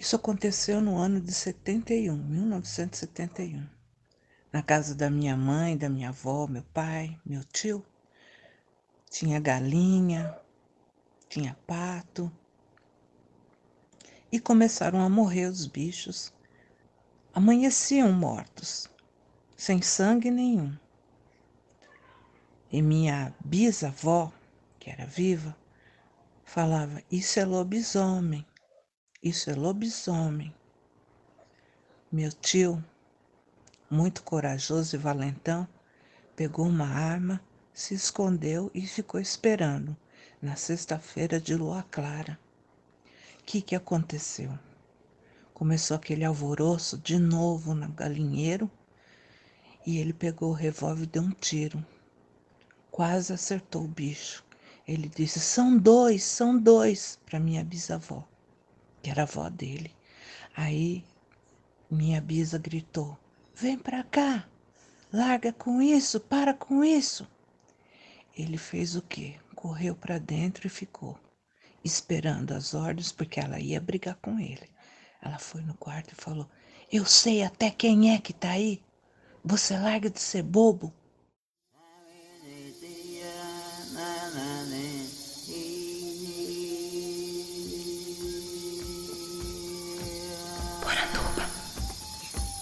[0.00, 3.68] Isso aconteceu no ano de 71, 1971.
[4.50, 7.84] Na casa da minha mãe, da minha avó, meu pai, meu tio.
[9.10, 10.34] Tinha galinha,
[11.28, 12.32] tinha pato.
[14.32, 16.32] E começaram a morrer os bichos.
[17.34, 18.88] Amanheciam mortos,
[19.54, 20.74] sem sangue nenhum.
[22.72, 24.32] E minha bisavó,
[24.78, 25.54] que era viva,
[26.42, 28.46] falava: Isso é lobisomem,
[29.22, 30.54] isso é lobisomem.
[32.10, 32.84] Meu tio,
[33.90, 35.66] muito corajoso e valentão,
[36.34, 37.40] pegou uma arma,
[37.72, 39.96] se escondeu e ficou esperando
[40.40, 42.38] na sexta-feira de lua clara.
[43.40, 44.58] O que, que aconteceu?
[45.52, 48.70] Começou aquele alvoroço de novo no galinheiro
[49.86, 51.84] e ele pegou o revólver e deu um tiro
[52.90, 54.44] quase acertou o bicho.
[54.86, 58.26] Ele disse: São dois, são dois, para minha bisavó,
[59.02, 59.94] que era avó dele.
[60.56, 61.04] Aí
[61.90, 63.18] minha bisa gritou:
[63.54, 64.48] Vem para cá,
[65.12, 67.26] larga com isso, para com isso.
[68.36, 69.36] Ele fez o quê?
[69.54, 71.18] Correu para dentro e ficou,
[71.84, 74.70] esperando as ordens, porque ela ia brigar com ele.
[75.20, 76.48] Ela foi no quarto e falou:
[76.90, 78.82] Eu sei até quem é que tá aí.
[79.44, 80.92] Você larga de ser bobo.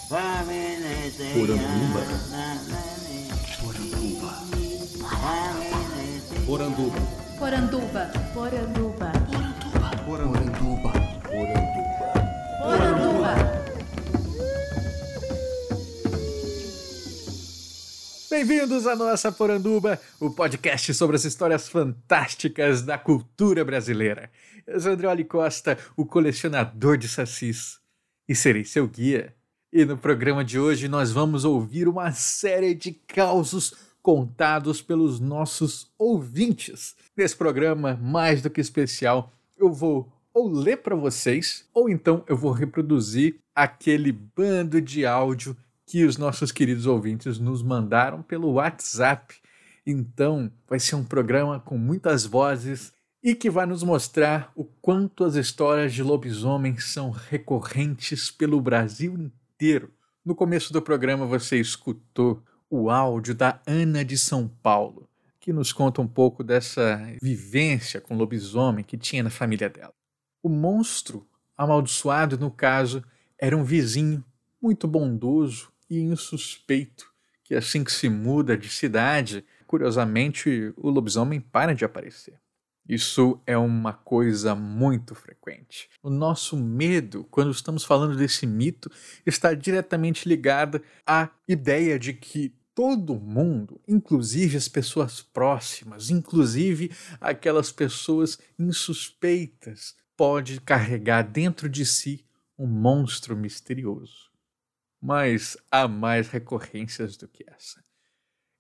[0.09, 2.01] Poranduba.
[6.47, 7.03] Poranduba.
[7.39, 8.13] Poranduba.
[8.33, 9.13] Poranduba.
[10.07, 10.93] Poranduba.
[11.27, 11.93] Poranduba.
[12.63, 13.35] Poranduba.
[18.31, 24.31] Bem-vindos à nossa Poranduba, o podcast sobre as histórias fantásticas da cultura brasileira.
[24.67, 27.79] Eu sou André Costa, o colecionador de sacis,
[28.27, 29.37] e serei seu guia
[29.73, 35.91] e no programa de hoje nós vamos ouvir uma série de causos contados pelos nossos
[35.99, 36.97] ouvintes.
[37.17, 42.37] Nesse programa mais do que especial, eu vou ou ler para vocês, ou então eu
[42.37, 49.35] vou reproduzir aquele bando de áudio que os nossos queridos ouvintes nos mandaram pelo WhatsApp.
[49.87, 52.93] Então, vai ser um programa com muitas vozes
[53.23, 59.31] e que vai nos mostrar o quanto as histórias de lobisomens são recorrentes pelo Brasil
[59.59, 59.93] inteiro.
[60.25, 65.11] No começo do programa você escutou o áudio da Ana de São Paulo,
[65.41, 69.93] que nos conta um pouco dessa vivência com lobisomem que tinha na família dela.
[70.41, 71.27] O monstro
[71.57, 73.03] amaldiçoado, no caso,
[73.37, 74.25] era um vizinho
[74.63, 81.75] muito bondoso e insuspeito, que assim que se muda de cidade, curiosamente o lobisomem para
[81.75, 82.39] de aparecer.
[82.89, 85.91] Isso é uma coisa muito frequente.
[86.03, 88.91] O nosso medo, quando estamos falando desse mito,
[89.27, 96.91] está diretamente ligado à ideia de que todo mundo, inclusive as pessoas próximas, inclusive
[97.21, 102.25] aquelas pessoas insuspeitas, pode carregar dentro de si
[102.59, 104.31] um monstro misterioso.
[104.99, 107.85] Mas há mais recorrências do que essa.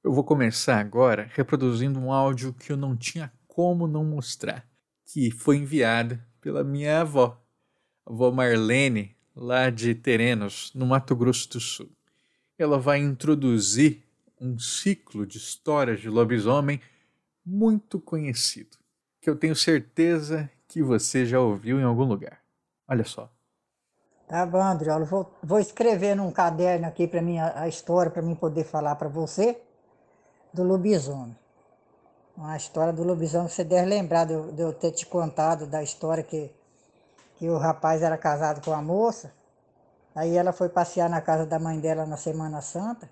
[0.05, 4.65] Eu vou começar agora reproduzindo um áudio que eu não tinha como não mostrar,
[5.05, 7.43] que foi enviada pela minha avó,
[8.07, 11.91] avó Marlene, lá de Terenos, no Mato Grosso do Sul.
[12.57, 14.05] Ela vai introduzir
[14.41, 16.81] um ciclo de histórias de lobisomem
[17.45, 18.77] muito conhecido,
[19.21, 22.41] que eu tenho certeza que você já ouviu em algum lugar.
[22.87, 23.29] Olha só.
[24.29, 25.05] Tá bom, Andriola.
[25.05, 28.95] Vou, vou escrever num caderno aqui para mim a, a história para mim poder falar
[28.95, 29.61] para você
[30.55, 31.37] do lobisomem.
[32.39, 35.83] Uma história do lobisomem, você deve lembrar de eu, de eu ter te contado da
[35.83, 36.49] história que,
[37.35, 39.33] que o rapaz era casado com a moça.
[40.15, 43.11] Aí ela foi passear na casa da mãe dela na Semana Santa.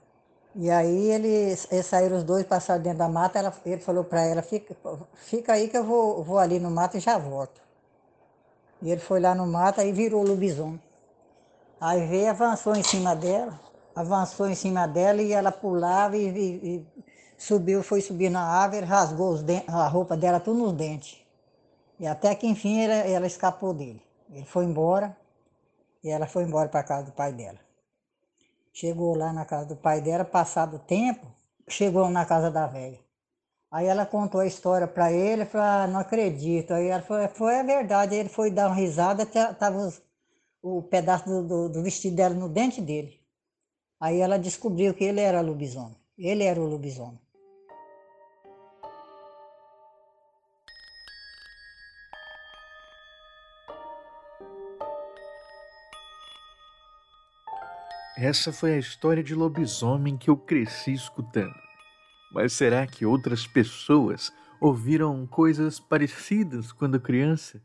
[0.54, 3.40] E aí eles, eles saíram os dois, passaram dentro da mata.
[3.40, 4.76] Ela, ele falou para ela: fica,
[5.14, 7.60] fica aí que eu vou, vou ali no mato e já volto.
[8.80, 10.80] E ele foi lá no mato e virou lobisomem.
[11.80, 13.58] Aí veio, avançou em cima dela,
[13.92, 16.86] avançou em cima dela e ela pulava e, e, e
[17.38, 19.36] Subiu, foi subir na árvore, rasgou
[19.68, 21.18] a roupa dela tudo nos dentes.
[21.98, 24.02] E até que enfim ela, ela escapou dele.
[24.30, 25.16] Ele foi embora
[26.02, 27.58] e ela foi embora para casa do pai dela.
[28.72, 31.26] Chegou lá na casa do pai dela, passado o tempo,
[31.68, 32.98] chegou na casa da velha.
[33.70, 36.72] Aí ela contou a história para ele, falou, ah, não acredito.
[36.72, 38.14] Aí ela falou, foi a verdade.
[38.14, 39.92] Aí ele foi dar uma risada, estava
[40.62, 43.20] o pedaço do, do, do, vestido dela no dente dele.
[44.00, 45.96] Aí ela descobriu que ele era lobisomem.
[46.16, 47.20] Ele era o lobisomem.
[58.18, 61.54] Essa foi a história de lobisomem que eu cresci escutando.
[62.32, 67.62] Mas será que outras pessoas ouviram coisas parecidas quando criança?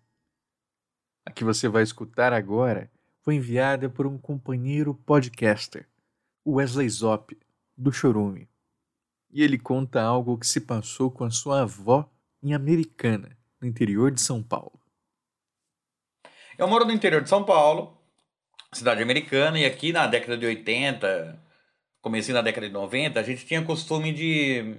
[1.25, 5.87] A que você vai escutar agora foi enviada por um companheiro podcaster,
[6.45, 7.39] Wesley Zop,
[7.77, 8.49] do Chorume.
[9.31, 12.11] E ele conta algo que se passou com a sua avó
[12.43, 14.81] em Americana, no interior de São Paulo.
[16.57, 18.00] Eu moro no interior de São Paulo,
[18.73, 21.39] cidade americana, e aqui na década de 80,
[22.01, 24.77] comecei na década de 90, a gente tinha costume de.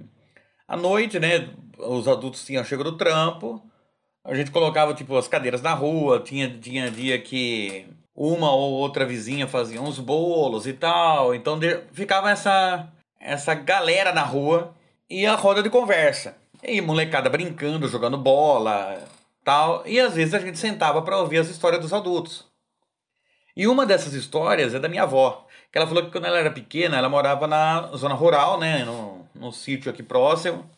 [0.67, 1.49] À noite, né?
[1.77, 3.61] Os adultos tinham chegado do trampo,
[4.23, 7.85] a gente colocava, tipo, as cadeiras na rua, tinha, tinha dia que
[8.15, 12.87] uma ou outra vizinha fazia uns bolos e tal, então de, ficava essa,
[13.19, 14.73] essa galera na rua
[15.09, 16.37] e a roda de conversa.
[16.61, 19.03] E molecada brincando, jogando bola,
[19.43, 22.52] tal, e às vezes a gente sentava para ouvir as histórias dos adultos.
[23.55, 26.49] E uma dessas histórias é da minha avó, que ela falou que quando ela era
[26.49, 30.69] pequena, ela morava na zona rural, né, no, no sítio aqui próximo.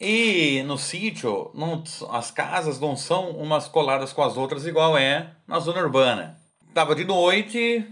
[0.00, 5.30] E no sítio, não, as casas não são umas coladas com as outras igual é
[5.46, 6.36] na zona urbana.
[6.74, 7.86] Tava de noite,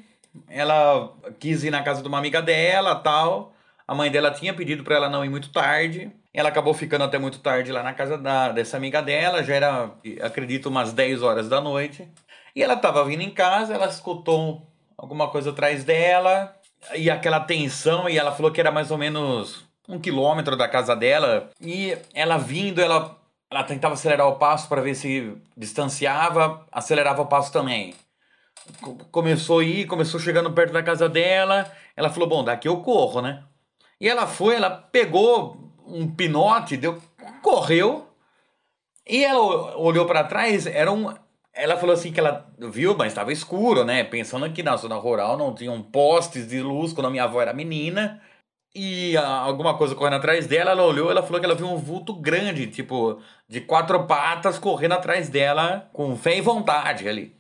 [0.49, 3.53] ela quis ir na casa de uma amiga dela, tal.
[3.87, 6.11] A mãe dela tinha pedido para ela não ir muito tarde.
[6.33, 9.91] Ela acabou ficando até muito tarde lá na casa da, dessa amiga dela, já era,
[10.23, 12.09] acredito, umas 10 horas da noite.
[12.55, 14.67] E ela estava vindo em casa, ela escutou
[14.97, 16.55] alguma coisa atrás dela,
[16.95, 20.95] e aquela tensão, e ela falou que era mais ou menos um quilômetro da casa
[20.95, 21.51] dela.
[21.61, 23.17] E ela vindo, ela,
[23.51, 27.95] ela tentava acelerar o passo para ver se distanciava, acelerava o passo também.
[29.11, 31.71] Começou a ir, começou chegando perto da casa dela.
[31.97, 33.43] Ela falou: Bom, daqui eu corro, né?
[34.01, 35.57] E ela foi, ela pegou
[35.87, 37.01] um pinote, deu,
[37.43, 38.07] correu.
[39.07, 41.13] E ela olhou para trás, era um.
[41.53, 44.05] Ela falou assim que ela viu, mas estava escuro, né?
[44.05, 47.53] Pensando que na zona rural não tinham postes de luz quando a minha avó era
[47.53, 48.21] menina.
[48.75, 52.15] E alguma coisa correndo atrás dela, ela olhou, ela falou que ela viu um vulto
[52.15, 57.37] grande, tipo, de quatro patas correndo atrás dela, com fé e vontade ali.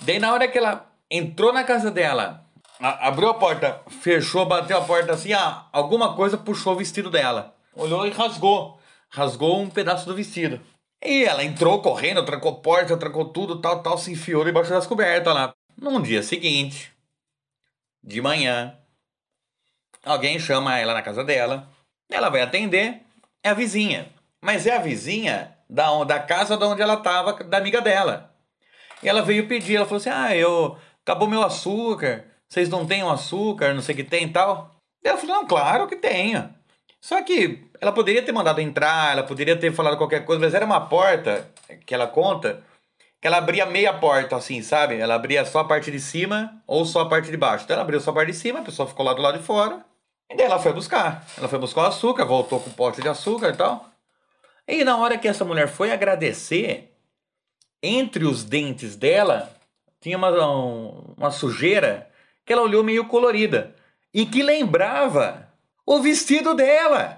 [0.00, 2.44] Daí na hora que ela entrou na casa dela,
[2.78, 7.10] a, abriu a porta, fechou, bateu a porta assim, ah, alguma coisa puxou o vestido
[7.10, 8.78] dela olhou e rasgou.
[9.08, 10.60] Rasgou um pedaço do vestido.
[11.02, 15.32] E ela entrou correndo, trancou porta, trancou tudo, tal, tal, se enfiou debaixo das cobertas
[15.32, 15.54] lá.
[15.76, 16.92] Num dia seguinte,
[18.02, 18.76] de manhã,
[20.04, 21.68] alguém chama ela na casa dela.
[22.10, 23.02] Ela vai atender,
[23.42, 24.12] é a vizinha.
[24.40, 28.34] Mas é a vizinha da, da casa de onde ela estava, da amiga dela.
[29.02, 30.76] E ela veio pedir, ela falou assim: Ah, eu.
[31.02, 34.76] Acabou meu açúcar, vocês não têm açúcar, não sei o que tem e tal.
[35.02, 36.52] Ela falou: Não, claro que tenho.
[37.00, 40.64] Só que ela poderia ter mandado entrar, ela poderia ter falado qualquer coisa, mas era
[40.64, 41.48] uma porta
[41.86, 42.62] que ela conta
[43.20, 44.96] que ela abria meia porta, assim, sabe?
[44.96, 47.64] Ela abria só a parte de cima ou só a parte de baixo.
[47.64, 49.44] Então ela abriu só a parte de cima, a pessoa ficou lá do lado de
[49.44, 49.84] fora.
[50.30, 51.26] E daí ela foi buscar.
[51.36, 53.88] Ela foi buscar o açúcar, voltou com o pote de açúcar e tal.
[54.66, 56.92] E na hora que essa mulher foi agradecer,
[57.82, 59.50] entre os dentes dela
[60.00, 60.30] tinha uma,
[61.16, 62.08] uma sujeira
[62.44, 63.74] que ela olhou meio colorida
[64.12, 65.48] e que lembrava
[65.84, 67.17] o vestido dela.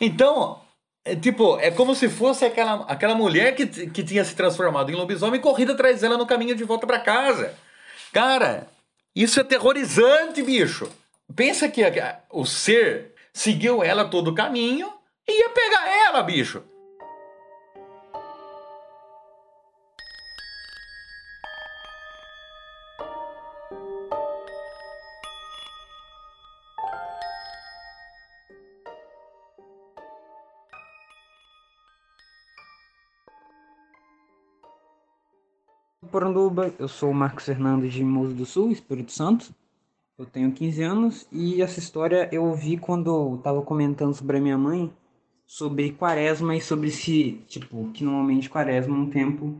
[0.00, 0.60] Então,
[1.04, 4.94] é, tipo, é como se fosse aquela, aquela mulher que, que tinha se transformado em
[4.94, 7.54] lobisomem e corrida atrás dela no caminho de volta para casa.
[8.12, 8.68] Cara,
[9.14, 10.90] isso é aterrorizante, bicho.
[11.34, 14.92] Pensa que a, o ser seguiu ela todo o caminho
[15.28, 16.62] e ia pegar ela, bicho.
[36.10, 39.54] Poranduba, eu sou o Marcos Fernandes de Mimoso do Sul, Espírito Santo.
[40.18, 44.40] Eu tenho 15 anos e essa história eu ouvi quando eu tava comentando sobre a
[44.40, 44.92] minha mãe,
[45.46, 49.56] sobre quaresma e sobre se, tipo, que normalmente quaresma é um tempo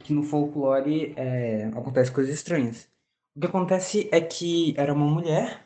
[0.00, 2.88] que no folclore é, acontece coisas estranhas.
[3.36, 5.64] O que acontece é que era uma mulher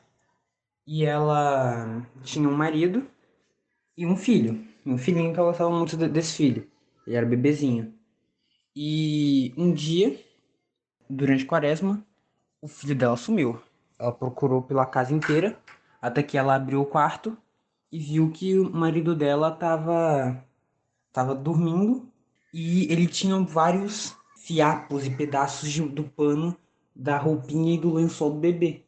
[0.87, 3.07] e ela tinha um marido
[3.97, 4.63] e um filho.
[4.85, 6.69] Um filhinho que ela gostava muito desse filho.
[7.07, 7.95] Ele era bebezinho.
[8.79, 10.26] E um dia
[11.09, 12.05] durante a quaresma,
[12.61, 13.61] o filho dela sumiu.
[13.99, 15.59] Ela procurou pela casa inteira,
[16.01, 17.37] até que ela abriu o quarto
[17.91, 20.45] e viu que o marido dela estava
[21.13, 22.07] tava dormindo
[22.53, 26.55] e ele tinha vários fiapos e pedaços de, do pano
[26.95, 28.83] da roupinha e do lençol do bebê.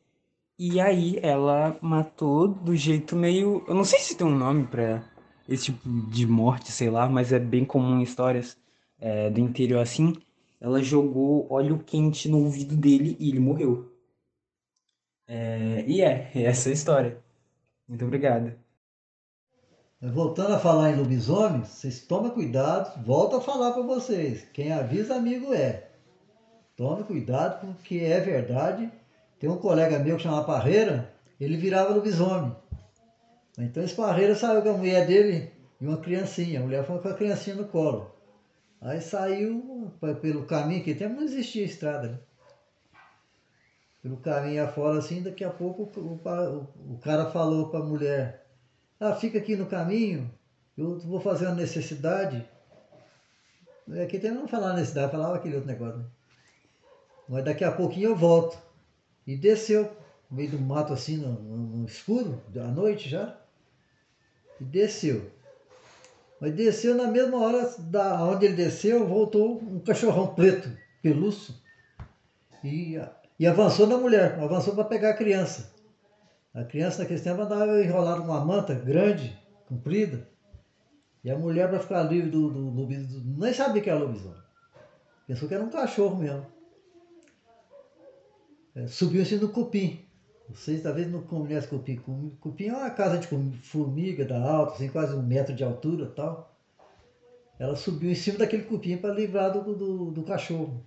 [0.58, 3.64] E aí ela matou do jeito meio.
[3.66, 5.02] Eu não sei se tem um nome para
[5.48, 8.58] esse tipo de morte, sei lá, mas é bem comum em histórias
[9.00, 10.14] é, do interior assim
[10.60, 13.92] ela jogou óleo quente no ouvido dele e ele morreu.
[15.26, 17.18] É, e é, essa é a história.
[17.86, 18.52] Muito obrigado.
[20.00, 24.46] Voltando a falar em lobisomem, vocês tomem cuidado, volto a falar para vocês.
[24.52, 25.88] Quem avisa amigo é.
[26.76, 28.90] Tome cuidado porque é verdade.
[29.40, 32.54] Tem um colega meu que chama Parreira, ele virava lobisomem.
[33.58, 35.50] Então esse Parreira saiu com a mulher dele
[35.80, 36.60] e uma criancinha.
[36.60, 38.08] A mulher foi com a criancinha no colo.
[38.80, 39.92] Aí saiu
[40.22, 42.18] pelo caminho, que até não existia estrada, né?
[44.00, 48.46] Pelo caminho afora assim, daqui a pouco o, o, o cara falou para a mulher,
[49.00, 50.32] ah, fica aqui no caminho,
[50.76, 52.48] eu vou fazer uma necessidade.
[54.04, 55.98] Aqui também não falava necessidade, falava aquele outro negócio.
[55.98, 56.04] Né?
[57.28, 58.58] Mas daqui a pouquinho eu volto.
[59.26, 59.84] E desceu,
[60.30, 63.36] no meio do mato assim, no, no, no escuro, à noite já.
[64.60, 65.30] E desceu.
[66.40, 70.70] Mas desceu na mesma hora da onde ele desceu, voltou um cachorrão preto,
[71.02, 71.54] pelúcio,
[72.62, 73.00] e,
[73.38, 75.72] e avançou na mulher, avançou para pegar a criança.
[76.54, 80.28] A criança naquele tempo andava enrolada numa manta grande, comprida,
[81.24, 82.88] e a mulher, para ficar livre do, do,
[83.38, 84.40] nem sabia que era lobisomem.
[85.26, 86.46] Pensou que era um cachorro mesmo.
[88.74, 90.07] É, subiu assim no cupim.
[90.50, 91.96] Vocês talvez não conhecem cupim.
[92.40, 93.26] Cupim é uma casa de
[93.62, 96.56] formiga da alta, assim, quase um metro de altura tal.
[97.58, 100.82] Ela subiu em cima daquele cupim para livrar do, do, do, cachorro.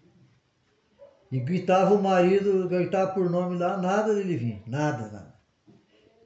[1.32, 5.36] E gritava o marido, gritava por nome lá, nada dele vir, nada, nada.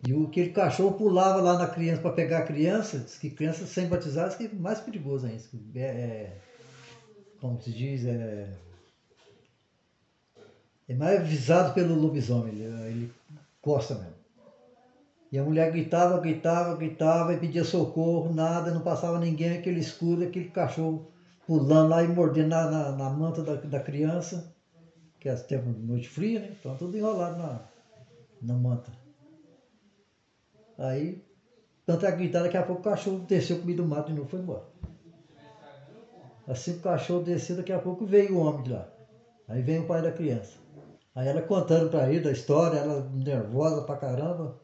[0.08, 3.66] E o, aquele cachorro pulava lá na criança para pegar a criança, diz que criança
[3.66, 5.44] sem batizar é mais perigoso ainda.
[5.76, 6.38] É, é,
[7.40, 8.48] como se diz, é,
[10.88, 13.14] é mais avisado pelo lobisomem, ele, ele
[13.66, 14.16] gosta mesmo.
[15.32, 20.24] E a mulher gritava, gritava, gritava e pedia socorro, nada, não passava ninguém, aquele escuro,
[20.24, 21.12] aquele cachorro
[21.48, 24.56] pulando lá e mordendo na, na, na manta da, da criança,
[25.20, 26.56] que é tempo de noite fria, né?
[26.58, 27.62] Então tudo enrolado na,
[28.42, 28.92] na manta.
[30.78, 31.24] Aí,
[31.86, 34.64] tanto é gritar, daqui a pouco o cachorro desceu comigo do mato e foi embora.
[36.48, 38.88] Assim que o cachorro desceu, daqui a pouco veio o homem de lá.
[39.48, 40.65] Aí vem o pai da criança.
[41.16, 44.62] Aí ela contando para ele da história, ela nervosa pra caramba.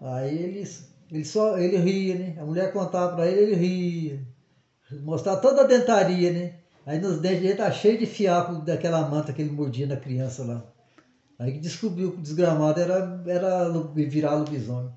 [0.00, 0.68] Aí ele,
[1.12, 2.40] ele só ele ria, né?
[2.40, 4.26] A mulher contava para ele, ele ria.
[5.02, 6.54] Mostrava toda a dentaria, né?
[6.86, 10.42] Aí nos dentes dele tá cheio de fiapo daquela manta que ele mordia na criança
[10.42, 10.64] lá.
[11.38, 14.92] Aí descobriu que o desgramado era, era virar lobisomem.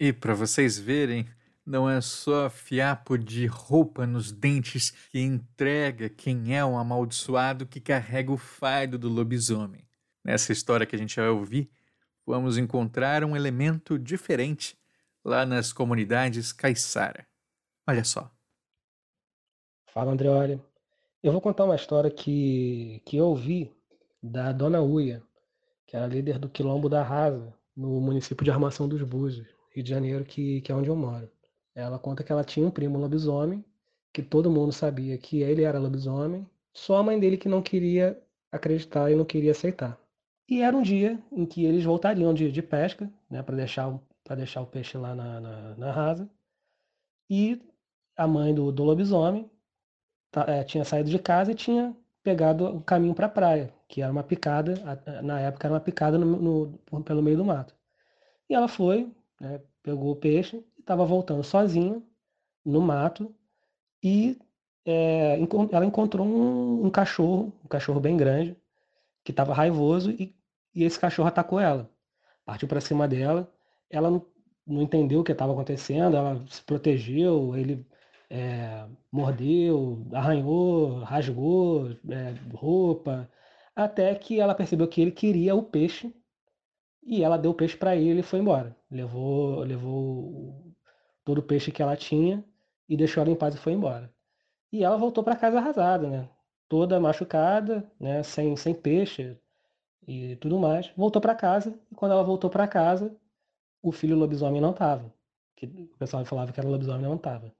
[0.00, 1.26] E para vocês verem,
[1.64, 7.80] não é só fiapo de roupa nos dentes que entrega quem é um amaldiçoado que
[7.80, 9.89] carrega o fardo do lobisomem.
[10.24, 11.70] Nessa história que a gente vai ouvir,
[12.26, 14.78] vamos encontrar um elemento diferente
[15.24, 17.26] lá nas comunidades caiçara.
[17.86, 18.30] Olha só.
[19.86, 20.60] Fala, Andreoli.
[21.22, 23.70] Eu vou contar uma história que, que eu ouvi
[24.22, 25.22] da Dona Uia,
[25.86, 29.90] que era líder do Quilombo da Rasa, no município de Armação dos Búzios, Rio de
[29.90, 31.30] Janeiro, que, que é onde eu moro.
[31.74, 33.64] Ela conta que ela tinha um primo lobisomem,
[34.12, 38.18] que todo mundo sabia que ele era lobisomem, só a mãe dele que não queria
[38.50, 39.99] acreditar e não queria aceitar.
[40.50, 43.96] E era um dia em que eles voltariam de, de pesca, né, para deixar,
[44.36, 46.28] deixar o peixe lá na, na, na, rasa.
[47.30, 47.62] E
[48.16, 49.48] a mãe do, do lobisomem
[50.30, 54.02] tá, é, tinha saído de casa e tinha pegado o caminho para a praia, que
[54.02, 54.74] era uma picada,
[55.22, 57.74] na época era uma picada no, no, pelo meio do mato.
[58.48, 62.02] E ela foi, né, pegou o peixe estava voltando sozinha
[62.64, 63.32] no mato
[64.02, 64.36] e
[64.84, 65.38] é,
[65.70, 68.56] ela encontrou um, um, cachorro, um cachorro bem grande,
[69.22, 70.34] que estava raivoso e
[70.74, 71.90] e esse cachorro atacou ela.
[72.44, 73.52] Partiu para cima dela.
[73.88, 74.26] Ela não,
[74.66, 77.86] não entendeu o que estava acontecendo, ela se protegeu, ele
[78.30, 83.28] é, mordeu, arranhou, rasgou é, roupa,
[83.74, 86.14] até que ela percebeu que ele queria o peixe
[87.02, 88.76] e ela deu o peixe para ele e foi embora.
[88.90, 90.74] Levou, levou
[91.24, 92.44] todo o peixe que ela tinha
[92.88, 94.12] e deixou ela em paz e foi embora.
[94.72, 96.28] E ela voltou para casa arrasada, né?
[96.68, 98.22] Toda machucada, né?
[98.22, 99.36] Sem, sem peixe,
[100.10, 100.90] e tudo mais.
[100.96, 103.14] Voltou para casa e quando ela voltou para casa,
[103.82, 105.12] o filho lobisomem não tava.
[105.56, 107.52] Que o pessoal falava que era lobisomem não tava.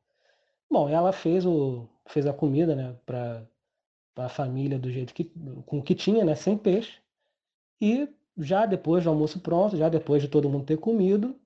[0.71, 3.47] Bom, ela fez o fez a comida, né, para
[4.17, 5.25] a família do jeito que
[5.67, 7.01] com o que tinha, né, sem peixe.
[7.81, 11.37] E já depois do almoço pronto, já depois de todo mundo ter comido,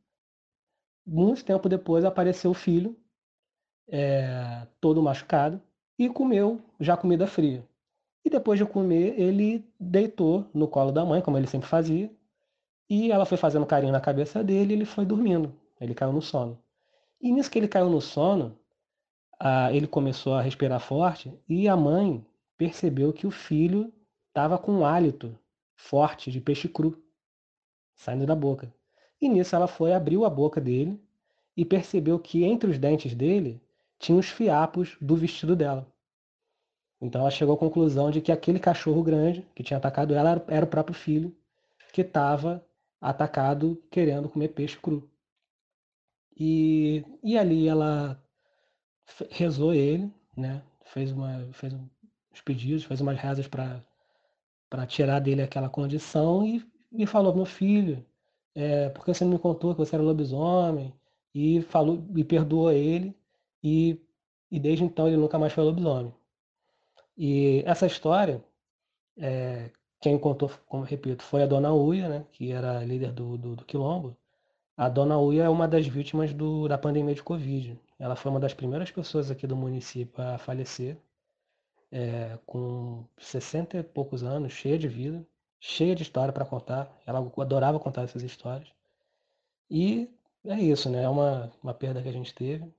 [1.06, 2.96] muito tempo depois apareceu o filho,
[3.88, 5.60] é, todo machucado,
[5.98, 7.64] e comeu já comida fria.
[8.24, 12.10] E depois de comer, ele deitou no colo da mãe, como ele sempre fazia.
[12.88, 15.54] E ela foi fazendo carinho na cabeça dele e ele foi dormindo.
[15.80, 16.58] Ele caiu no sono.
[17.20, 18.58] E nisso que ele caiu no sono,
[19.72, 22.24] ele começou a respirar forte e a mãe
[22.56, 23.92] percebeu que o filho
[24.28, 25.38] estava com um hálito
[25.76, 26.96] forte de peixe cru.
[27.94, 28.72] saindo da boca.
[29.20, 31.00] E nisso ela foi, abriu a boca dele
[31.56, 33.60] e percebeu que entre os dentes dele
[33.98, 35.86] tinha os fiapos do vestido dela.
[37.04, 40.64] Então ela chegou à conclusão de que aquele cachorro grande que tinha atacado ela era
[40.64, 41.36] o próprio filho
[41.92, 42.64] que estava
[42.98, 45.06] atacado querendo comer peixe cru.
[46.34, 48.18] E, e ali ela
[49.30, 50.62] rezou ele, né?
[50.86, 57.06] Fez, uma, fez uns pedidos, fez umas rezas para tirar dele aquela condição e, e
[57.06, 58.04] falou: Meu filho,
[58.54, 60.94] é, por que você não me contou que você era lobisomem?
[61.34, 63.14] E falou e perdoou ele
[63.62, 64.00] e,
[64.50, 66.14] e desde então ele nunca mais foi lobisomem.
[67.16, 68.42] E essa história,
[69.18, 73.56] é, quem contou, como repito, foi a Dona Uia, né, que era líder do, do,
[73.56, 74.16] do Quilombo.
[74.76, 77.78] A Dona Uia é uma das vítimas do, da pandemia de Covid.
[77.98, 80.98] Ela foi uma das primeiras pessoas aqui do município a falecer,
[81.92, 85.24] é, com 60 e poucos anos, cheia de vida,
[85.60, 86.92] cheia de história para contar.
[87.06, 88.68] Ela adorava contar essas histórias.
[89.70, 90.10] E
[90.44, 91.04] é isso, né?
[91.04, 92.70] É uma, uma perda que a gente teve.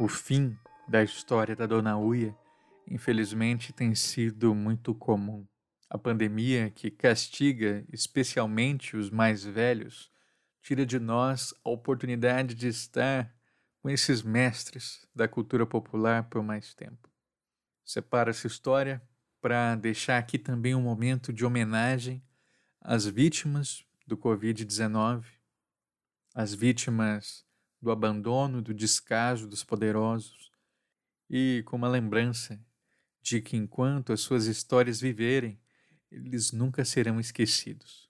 [0.00, 2.32] O fim da história da Dona Uia,
[2.86, 5.44] infelizmente, tem sido muito comum.
[5.90, 10.08] A pandemia, que castiga especialmente os mais velhos,
[10.62, 13.34] tira de nós a oportunidade de estar
[13.82, 17.10] com esses mestres da cultura popular por mais tempo.
[17.84, 19.02] Separa essa história
[19.40, 22.22] para deixar aqui também um momento de homenagem
[22.80, 25.24] às vítimas do Covid-19,
[26.36, 27.47] às vítimas
[27.80, 30.50] do abandono, do descaso dos poderosos,
[31.30, 32.60] e com uma lembrança
[33.20, 35.60] de que enquanto as suas histórias viverem,
[36.10, 38.08] eles nunca serão esquecidos.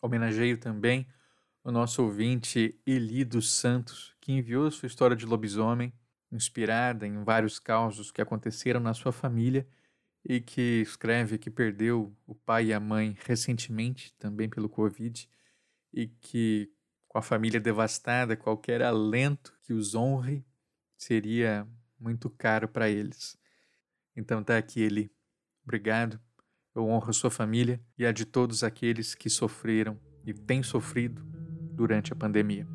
[0.00, 1.06] Homenageio também
[1.64, 5.92] o nosso ouvinte Eli dos Santos, que enviou sua história de lobisomem,
[6.30, 9.66] inspirada em vários causos que aconteceram na sua família
[10.24, 15.28] e que escreve que perdeu o pai e a mãe recentemente, também pelo Covid,
[15.92, 16.72] e que
[17.12, 20.42] com a família devastada, qualquer alento que os honre
[20.96, 21.68] seria
[22.00, 23.36] muito caro para eles.
[24.16, 25.12] Então tá aqui ele.
[25.62, 26.18] Obrigado.
[26.74, 31.22] Eu honro a sua família e a de todos aqueles que sofreram e têm sofrido
[31.74, 32.66] durante a pandemia.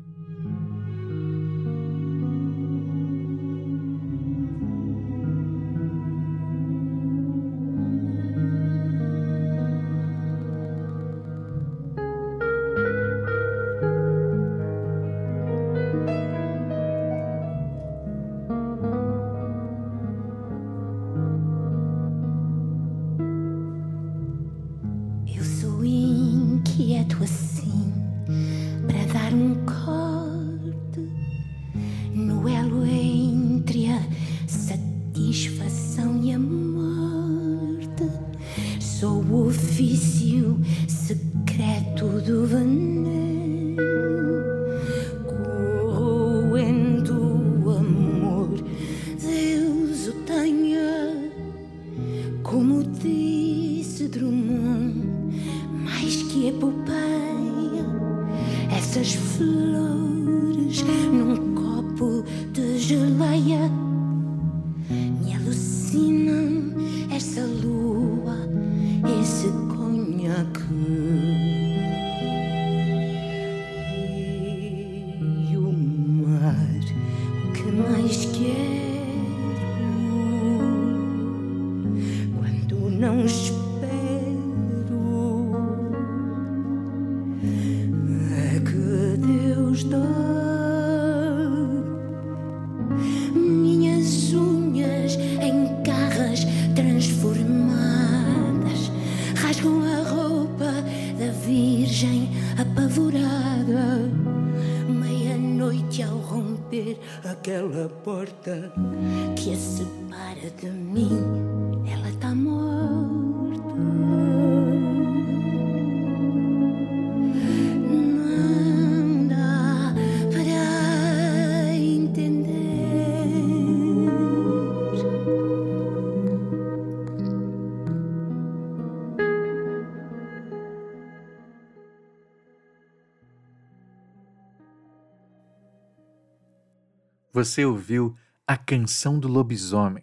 [137.38, 140.02] Você ouviu A Canção do Lobisomem,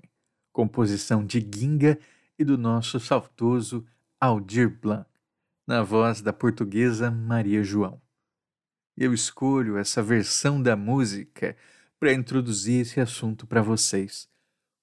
[0.53, 1.99] composição de Ginga
[2.39, 3.85] e do nosso saudoso
[4.21, 5.05] Aldir Blanc.
[5.67, 8.01] na voz da portuguesa Maria João.
[8.95, 11.57] Eu escolho essa versão da música
[11.99, 14.29] para introduzir esse assunto para vocês.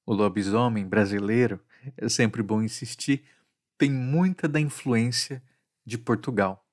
[0.04, 1.58] O lobisomem brasileiro,
[1.96, 3.24] é sempre bom insistir,
[3.78, 5.42] tem muita da influência
[5.86, 6.68] de Portugal.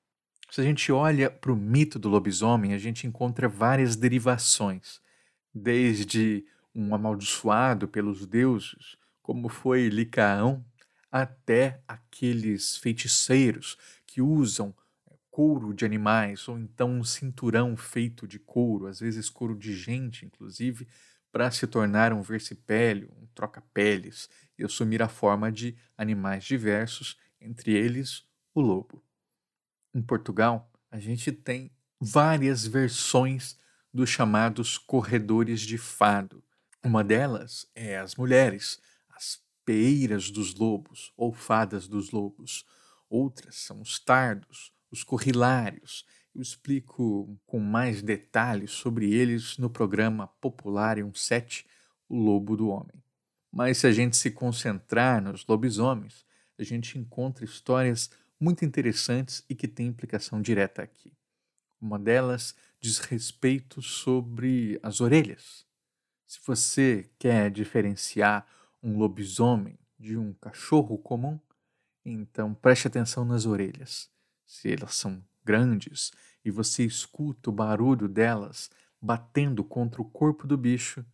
[0.50, 5.00] Se a gente olha para o mito do lobisomem, a gente encontra várias derivações,
[5.54, 10.64] desde um amaldiçoado pelos deuses, como foi Licaão,
[11.10, 14.74] até aqueles feiticeiros que usam
[15.30, 20.24] couro de animais ou então um cinturão feito de couro, às vezes couro de gente,
[20.24, 20.86] inclusive,
[21.32, 27.72] para se tornar um versipélio, um troca-peles e assumir a forma de animais diversos, entre
[27.72, 29.02] eles o lobo.
[29.94, 33.56] Em Portugal, a gente tem várias versões
[33.92, 36.42] dos chamados corredores de fado.
[36.82, 42.64] Uma delas é as mulheres, as peeiras dos lobos ou fadas dos lobos.
[43.08, 46.06] Outras são os tardos, os corrilários.
[46.34, 51.66] Eu explico com mais detalhes sobre eles no programa Popularium 7,
[52.08, 53.02] O Lobo do Homem.
[53.52, 56.24] Mas se a gente se concentrar nos lobisomens,
[56.56, 61.12] a gente encontra histórias muito interessantes e que têm implicação direta aqui.
[61.80, 65.66] Uma delas diz respeito sobre as orelhas.
[66.26, 68.46] Se você quer diferenciar
[68.82, 71.38] um lobisomem de um cachorro comum,
[72.04, 74.10] então preste atenção nas orelhas.
[74.46, 76.10] Se elas são grandes
[76.44, 81.04] e você escuta o barulho delas batendo contra o corpo do bicho,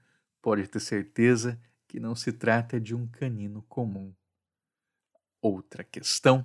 [0.40, 4.14] pode ter certeza que não se trata de um canino comum.
[5.40, 6.44] Outra questão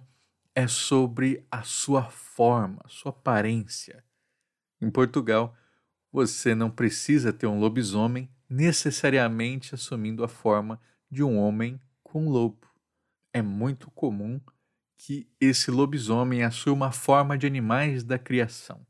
[0.53, 4.03] é sobre a sua forma, sua aparência.
[4.82, 5.56] Em Portugal,
[6.12, 12.67] você não precisa ter um lobisomem necessariamente assumindo a forma de um homem com lobo.
[13.34, 14.41] É muito comum
[14.98, 18.86] que esse lobisomem assuma a forma de animais da criação.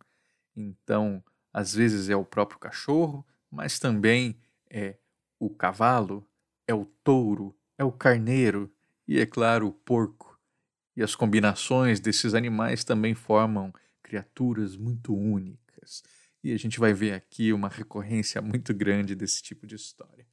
[0.55, 1.23] Então,
[1.53, 4.97] às vezes é o próprio cachorro, mas também é
[5.39, 6.27] o cavalo,
[6.67, 8.71] é o touro, é o carneiro
[9.07, 10.39] e, é claro, o porco.
[10.95, 15.60] E as combinações desses animais também formam criaturas muito únicas.
[16.43, 20.25] E a gente vai ver aqui uma recorrência muito grande desse tipo de história.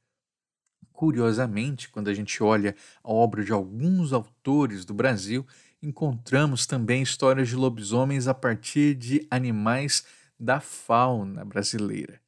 [0.91, 5.45] Curiosamente, quando a gente olha a obra de alguns autores do Brasil,
[5.81, 10.03] encontramos também histórias de lobisomens a partir de animais
[10.37, 12.21] da fauna brasileira.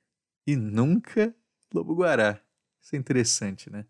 [0.46, 1.36] E nunca
[1.74, 2.40] lobo-guará.
[2.82, 3.86] Isso é interessante, né?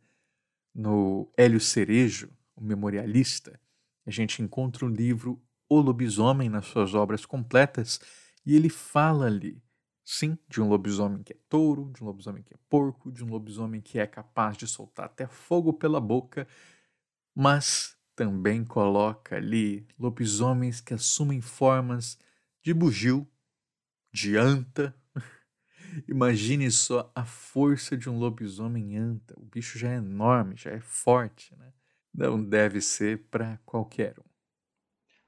[0.74, 3.60] No Hélio Cerejo, o memorialista,
[4.06, 8.00] a gente encontra o livro O Lobisomem nas suas obras completas
[8.46, 9.62] e ele fala ali,
[10.04, 13.30] sim, de um lobisomem que é touro, de um lobisomem que é porco, de um
[13.30, 16.48] lobisomem que é capaz de soltar até fogo pela boca,
[17.36, 22.18] mas também coloca ali lobisomens que assumem formas
[22.62, 23.28] de bugio,
[24.14, 24.96] de anta,
[26.08, 29.34] Imagine só a força de um lobisomem anta.
[29.38, 31.74] O bicho já é enorme, já é forte, né?
[32.14, 34.31] Não deve ser para qualquer um.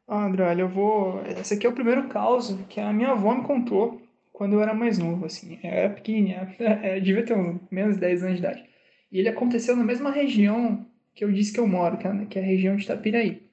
[0.07, 1.21] Ah, André, olha, eu vou.
[1.25, 4.73] Esse aqui é o primeiro caso que a minha avó me contou quando eu era
[4.73, 5.59] mais novo, assim.
[5.63, 6.55] Eu era pequenininha,
[6.95, 8.63] eu devia ter uns menos de 10 anos de idade.
[9.11, 10.85] E ele aconteceu na mesma região
[11.15, 13.43] que eu disse que eu moro, que é a região de Itapiraí.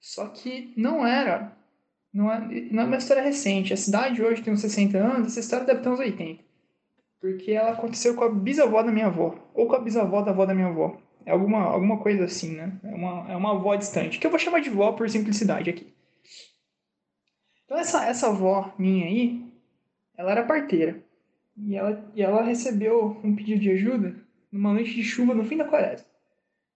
[0.00, 1.52] Só que não era
[2.12, 3.72] não é, não é uma história recente.
[3.72, 6.42] A cidade hoje tem uns 60 anos, essa história deve ter uns 80.
[7.20, 10.44] Porque ela aconteceu com a bisavó da minha avó, ou com a bisavó da avó
[10.44, 11.00] da minha avó.
[11.24, 12.78] É alguma, alguma coisa assim, né?
[12.84, 15.92] É uma, é uma avó distante, que eu vou chamar de vó por simplicidade aqui.
[17.64, 19.44] Então essa, essa avó minha aí,
[20.16, 21.02] ela era parteira.
[21.56, 24.16] E ela, e ela recebeu um pedido de ajuda
[24.50, 26.06] numa noite de chuva no fim da quaresma,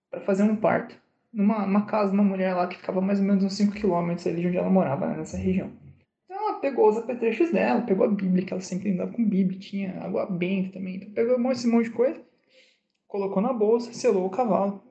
[0.09, 0.95] para fazer um parto
[1.31, 4.25] numa, numa casa de uma mulher lá que ficava mais ou menos uns 5 quilômetros
[4.25, 5.71] ali de onde ela morava, né, nessa região.
[6.25, 9.59] Então ela pegou os apetrechos dela, pegou a Bíblia, que ela sempre andava com Bíblia,
[9.59, 10.95] tinha água benta também.
[10.95, 12.19] Então pegou um monte, esse monte de coisa,
[13.07, 14.83] colocou na bolsa, selou o cavalo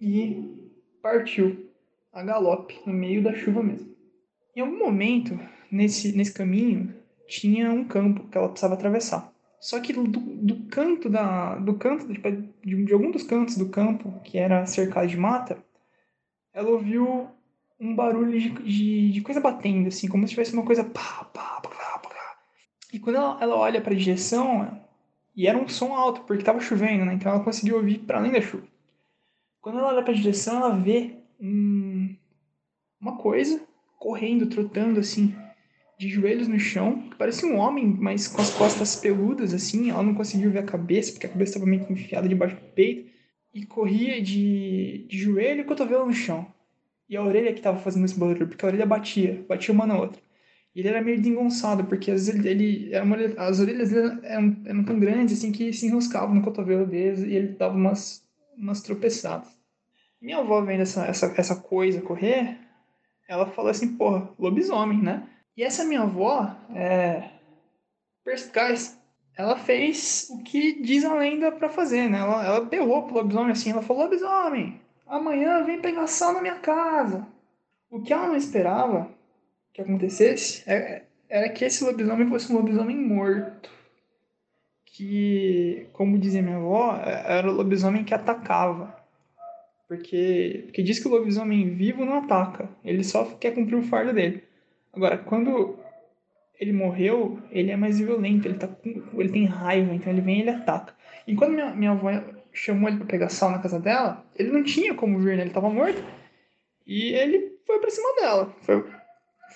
[0.00, 0.70] e
[1.02, 1.70] partiu
[2.12, 3.94] a galope no meio da chuva mesmo.
[4.54, 5.38] Em algum momento,
[5.70, 6.94] nesse, nesse caminho,
[7.26, 9.32] tinha um campo que ela precisava atravessar.
[9.60, 12.20] Só que do, do canto da do canto de,
[12.64, 15.58] de, de, algum dos cantos do campo que era cercado de mata,
[16.52, 17.28] ela ouviu
[17.80, 21.60] um barulho de, de, de coisa batendo assim, como se tivesse uma coisa pá, pá,
[21.60, 22.38] pá, pá.
[22.92, 24.80] E quando ela, ela olha para a direção,
[25.38, 27.14] e era um som alto porque estava chovendo, né?
[27.14, 28.66] Então ela conseguiu ouvir para além da chuva.
[29.60, 32.12] Quando ela olha para a direção, ela vê um,
[33.00, 33.62] uma coisa
[34.00, 35.32] correndo, trotando assim
[35.96, 39.90] de joelhos no chão, que parecia um homem, mas com as costas peludas, assim.
[39.90, 42.62] Ela não conseguiu ver a cabeça, porque a cabeça estava meio que enfiada debaixo do
[42.72, 43.08] peito.
[43.54, 46.52] E corria de, de joelho e cotovelo no chão.
[47.08, 49.96] e a orelha que tava fazendo esse barulho, porque a orelha batia, batia uma na
[49.96, 50.20] outra.
[50.78, 54.84] Ele era meio desengonçado, porque às vezes ele, ele uma, as orelhas dele eram, eram
[54.84, 58.24] tão grandes assim que se enroscavam no cotovelo deles e ele dava umas,
[58.56, 59.48] umas tropeçadas.
[60.20, 62.58] Minha avó vendo essa, essa, essa coisa correr,
[63.28, 65.28] ela falou assim, porra, lobisomem, né?
[65.56, 67.28] E essa minha avó, é,
[68.24, 68.96] perspicaz,
[69.36, 72.20] ela fez o que diz a lenda para fazer, né?
[72.20, 76.60] Ela, ela berrou pro lobisomem assim, ela falou, lobisomem, amanhã vem pegar sal na minha
[76.60, 77.26] casa.
[77.90, 79.17] O que ela não esperava
[79.78, 83.70] que acontecesse é, era que esse lobisomem fosse um lobisomem morto.
[84.84, 88.96] Que, como dizia minha avó, é, era o lobisomem que atacava.
[89.86, 94.12] Porque, porque diz que o lobisomem vivo não ataca, ele só quer cumprir o fardo
[94.12, 94.42] dele.
[94.92, 95.78] Agora, quando
[96.58, 98.68] ele morreu, ele é mais violento, ele, tá
[99.14, 100.92] ele tem raiva, então ele vem e ele ataca.
[101.26, 102.10] E quando minha, minha avó
[102.52, 105.44] chamou ele para pegar sal na casa dela, ele não tinha como vir, né?
[105.44, 106.02] Ele tava morto.
[106.86, 108.54] E ele foi para cima dela.
[108.62, 108.84] Foi,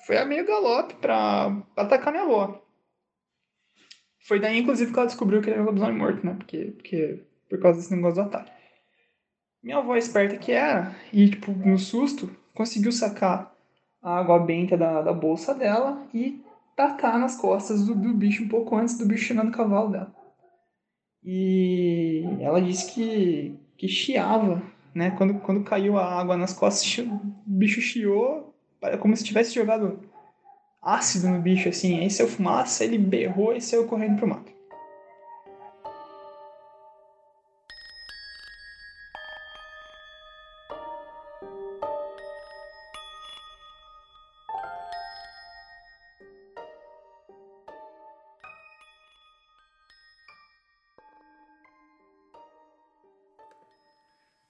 [0.07, 2.63] foi a meio galope pra, atacar minha avó.
[4.27, 6.35] Foi daí, inclusive, que ela descobriu que ele era um lobisomem morto, né?
[6.35, 8.53] Porque, porque, por causa desse negócio do ataque.
[9.63, 13.53] Minha avó esperta que era, e, tipo, no susto, conseguiu sacar
[14.01, 16.43] a água benta da, da bolsa dela e
[16.77, 20.15] tacar nas costas do, do bicho um pouco antes do bicho chegar no cavalo dela.
[21.23, 24.61] E ela disse que, que chiava,
[24.93, 25.13] né?
[25.13, 28.52] Quando, quando caiu a água nas costas, o bicho chiou,
[29.01, 30.01] como se tivesse jogado
[30.81, 32.01] ácido no bicho, assim.
[32.01, 34.53] Aí saiu fumaça, ele berrou e saiu correndo pro mato.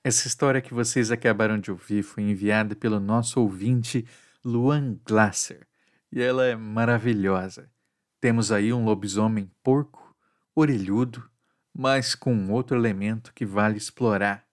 [0.05, 4.05] Essa história que vocês acabaram de ouvir foi enviada pelo nosso ouvinte
[4.45, 5.65] Luan Glasser
[6.11, 7.71] e ela é maravilhosa.
[8.21, 10.17] Temos aí um lobisomem porco,
[10.57, 11.31] orelhudo,
[11.73, 14.45] mas com outro elemento que vale explorar,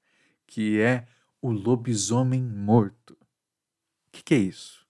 [0.45, 1.07] que é
[1.41, 3.13] o lobisomem morto.
[3.13, 4.85] O que, que é isso?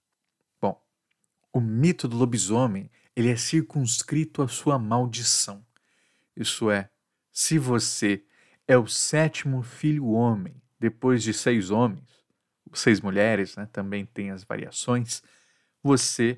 [0.61, 0.77] Bom,
[1.53, 5.65] o mito do lobisomem ele é circunscrito à sua maldição.
[6.35, 6.89] Isso é,
[7.31, 8.25] se você
[8.69, 12.07] é o sétimo filho homem, depois de seis homens,
[12.71, 15.23] seis mulheres, né, também tem as variações,
[15.81, 16.37] você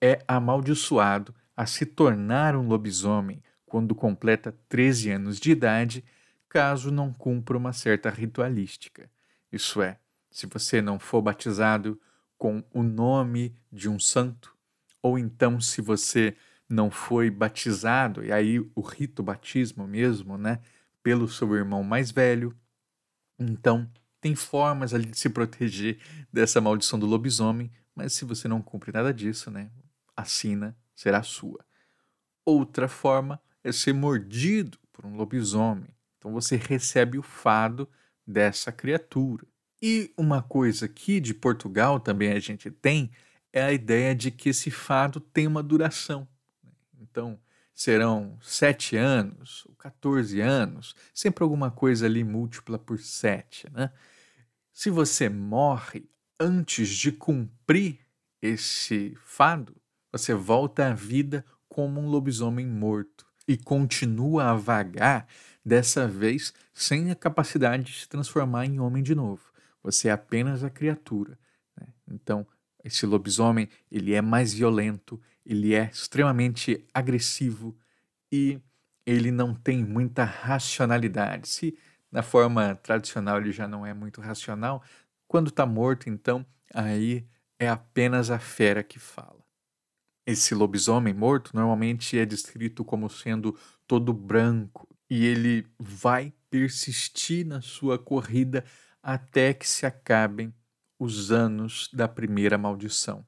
[0.00, 6.04] é amaldiçoado a se tornar um lobisomem quando completa 13 anos de idade,
[6.48, 9.10] caso não cumpra uma certa ritualística.
[9.50, 9.98] Isso é,
[10.30, 12.00] se você não for batizado
[12.38, 14.56] com o nome de um santo,
[15.02, 16.36] ou então se você
[16.68, 20.60] não foi batizado, e aí o rito batismo mesmo, né,
[21.04, 22.56] pelo seu irmão mais velho.
[23.38, 23.88] Então,
[24.20, 26.00] tem formas ali de se proteger
[26.32, 29.70] dessa maldição do lobisomem, mas se você não cumpre nada disso, né,
[30.16, 31.62] a sina será sua.
[32.44, 35.94] Outra forma é ser mordido por um lobisomem.
[36.16, 37.86] Então você recebe o fado
[38.26, 39.46] dessa criatura.
[39.82, 43.10] E uma coisa aqui de Portugal também a gente tem
[43.52, 46.26] é a ideia de que esse fado tem uma duração.
[46.62, 46.72] Né.
[46.98, 47.38] Então,
[47.74, 53.90] serão sete anos, ou 14 anos, sempre alguma coisa ali múltipla por sete, né?
[54.72, 56.08] Se você morre
[56.38, 58.00] antes de cumprir
[58.40, 59.76] esse fado,
[60.12, 65.26] você volta à vida como um lobisomem morto e continua a vagar,
[65.64, 69.42] dessa vez sem a capacidade de se transformar em homem de novo.
[69.82, 71.38] Você é apenas a criatura.
[71.78, 71.86] Né?
[72.08, 72.46] Então,
[72.84, 77.76] esse lobisomem ele é mais violento, ele é extremamente agressivo
[78.32, 78.60] e
[79.06, 81.48] ele não tem muita racionalidade.
[81.48, 81.78] Se
[82.10, 84.82] na forma tradicional ele já não é muito racional,
[85.26, 87.26] quando está morto, então, aí
[87.58, 89.44] é apenas a fera que fala.
[90.26, 97.60] Esse lobisomem morto normalmente é descrito como sendo todo branco e ele vai persistir na
[97.60, 98.64] sua corrida
[99.02, 100.54] até que se acabem
[100.98, 103.26] os anos da primeira maldição.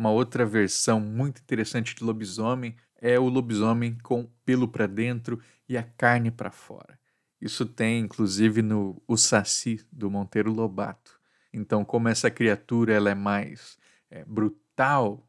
[0.00, 5.76] Uma outra versão muito interessante de lobisomem é o lobisomem com pelo para dentro e
[5.76, 6.98] a carne para fora.
[7.38, 11.20] Isso tem inclusive no O Saci do Monteiro Lobato.
[11.52, 13.76] Então, como essa criatura ela é mais
[14.10, 15.28] é, brutal,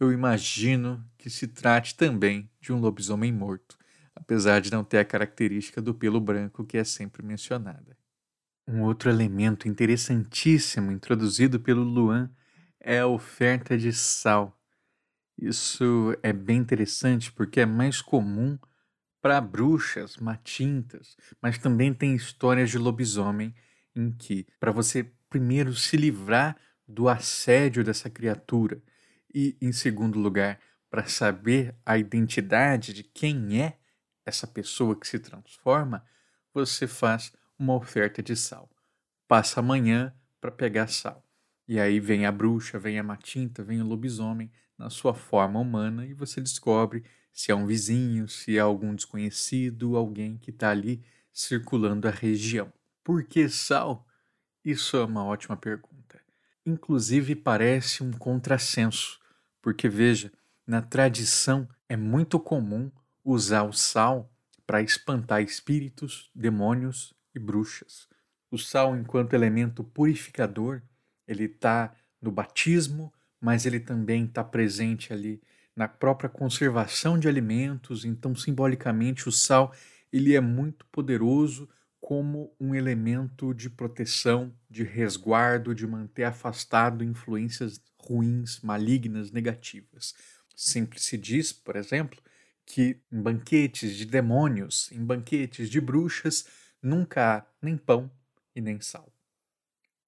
[0.00, 3.78] eu imagino que se trate também de um lobisomem morto,
[4.12, 7.96] apesar de não ter a característica do pelo branco que é sempre mencionada.
[8.66, 12.28] Um outro elemento interessantíssimo introduzido pelo Luan
[12.80, 14.58] é a oferta de sal.
[15.38, 18.58] Isso é bem interessante porque é mais comum
[19.20, 23.54] para bruxas, matintas, mas também tem histórias de lobisomem
[23.94, 28.82] em que, para você primeiro, se livrar do assédio dessa criatura
[29.32, 30.58] e, em segundo lugar,
[30.90, 33.78] para saber a identidade de quem é
[34.26, 36.04] essa pessoa que se transforma,
[36.52, 38.68] você faz uma oferta de sal.
[39.28, 41.29] Passa amanhã para pegar sal.
[41.70, 46.04] E aí vem a bruxa, vem a matinta, vem o lobisomem na sua forma humana
[46.04, 51.00] e você descobre se é um vizinho, se é algum desconhecido, alguém que está ali
[51.32, 52.72] circulando a região.
[53.04, 54.04] Por que sal?
[54.64, 56.20] Isso é uma ótima pergunta.
[56.66, 59.20] Inclusive parece um contrassenso,
[59.62, 60.32] porque veja,
[60.66, 62.90] na tradição é muito comum
[63.24, 64.28] usar o sal
[64.66, 68.08] para espantar espíritos, demônios e bruxas.
[68.50, 70.82] O sal, enquanto elemento purificador,
[71.30, 75.40] ele está no batismo, mas ele também está presente ali
[75.74, 78.04] na própria conservação de alimentos.
[78.04, 79.72] Então, simbolicamente, o sal
[80.12, 81.68] ele é muito poderoso
[82.00, 90.14] como um elemento de proteção, de resguardo, de manter afastado influências ruins, malignas, negativas.
[90.56, 92.20] Sempre se diz, por exemplo,
[92.66, 96.46] que em banquetes de demônios, em banquetes de bruxas,
[96.82, 98.10] nunca há nem pão
[98.54, 99.12] e nem sal.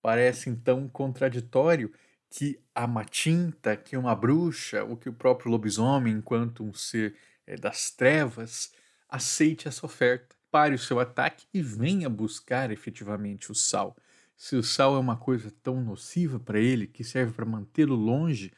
[0.02, 1.92] Parece então contraditório
[2.28, 7.14] que a matinta, que uma bruxa, ou que o próprio lobisomem, enquanto um ser
[7.46, 8.72] é, das trevas,
[9.08, 13.96] aceite essa oferta, pare o seu ataque e venha buscar efetivamente o sal.
[14.36, 18.52] Se o sal é uma coisa tão nociva para ele que serve para mantê-lo longe,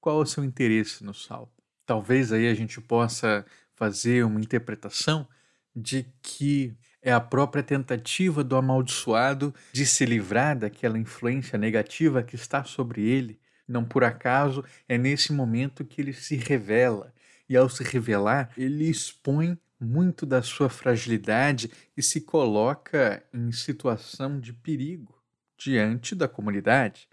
[0.00, 1.52] qual é o seu interesse no sal?
[1.86, 5.28] Talvez aí a gente possa fazer uma interpretação
[5.74, 12.34] de que é a própria tentativa do amaldiçoado de se livrar daquela influência negativa que
[12.34, 13.38] está sobre ele.
[13.66, 17.12] Não por acaso é nesse momento que ele se revela,
[17.48, 24.38] e ao se revelar, ele expõe muito da sua fragilidade e se coloca em situação
[24.38, 25.18] de perigo
[25.56, 27.08] diante da comunidade.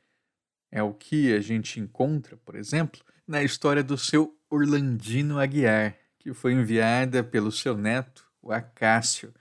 [0.72, 6.34] É o que a gente encontra, por exemplo, na história do seu Orlandino Aguiar, que
[6.34, 9.34] foi enviada pelo seu neto, o Acácio.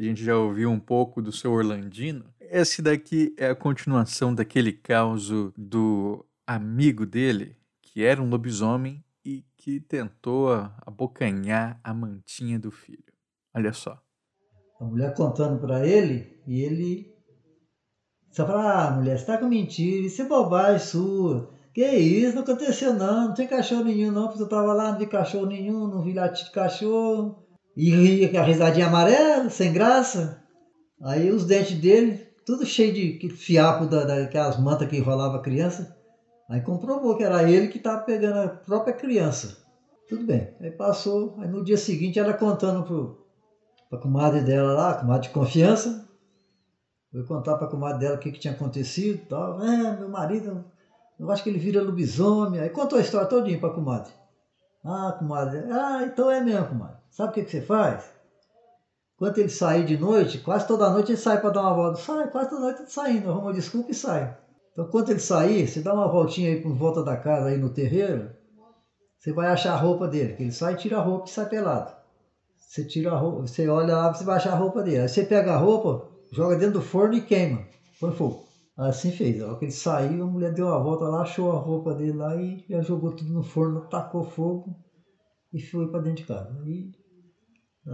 [0.00, 2.24] A gente já ouviu um pouco do seu Orlandino.
[2.40, 9.44] Esse daqui é a continuação daquele caos do amigo dele, que era um lobisomem e
[9.58, 10.48] que tentou
[10.86, 13.12] abocanhar a mantinha do filho.
[13.54, 14.00] Olha só.
[14.80, 17.14] A mulher contando para ele e ele
[18.30, 21.52] só fala: Ah, mulher, você tá com mentira, isso é bobagem sua.
[21.74, 24.98] Que isso, não aconteceu não, não tem cachorro nenhum não, porque eu tava lá, não
[24.98, 27.49] vi cachorro nenhum, não vi latir de cachorro.
[27.82, 30.36] E a risadinha amarela, sem graça.
[31.00, 35.88] Aí os dentes dele, tudo cheio de fiapo da, daquelas mantas que enrolava a criança.
[36.46, 39.48] Aí comprovou que era ele que estava pegando a própria criança.
[40.06, 40.46] Tudo bem.
[40.60, 43.10] Aí passou, aí no dia seguinte ela contando pro,
[43.88, 45.98] pra comadre dela lá, comadre de confiança.
[47.10, 49.58] Foi contar pra comadre dela o que, que tinha acontecido tal.
[49.58, 50.62] É, meu marido,
[51.18, 52.60] eu acho que ele vira lobisomem.
[52.60, 54.12] Aí contou a história todinha pra comadre.
[54.84, 56.99] Ah, comadre, ah, então é mesmo, comadre.
[57.10, 58.04] Sabe o que, que você faz?
[59.16, 62.00] Quando ele sair de noite, quase toda noite ele sai para dar uma volta.
[62.00, 64.34] Sai, quase toda noite ele saindo, arruma desculpa e sai.
[64.72, 67.68] Então, quando ele sair, você dá uma voltinha aí por volta da casa, aí no
[67.68, 68.30] terreiro,
[69.18, 70.34] você vai achar a roupa dele.
[70.34, 71.92] Que ele sai, tira a roupa e sai pelado.
[72.56, 75.00] Você tira a roupa, você olha lá, você vai achar a roupa dele.
[75.00, 77.66] Aí você pega a roupa, joga dentro do forno e queima.
[78.00, 78.44] Põe fogo.
[78.76, 79.42] Assim fez.
[79.42, 82.34] Ao que ele saiu, a mulher deu uma volta lá, achou a roupa dele lá
[82.36, 84.74] e já jogou tudo no forno, tacou fogo
[85.52, 86.58] e foi para dentro de casa.
[86.62, 86.90] Aí,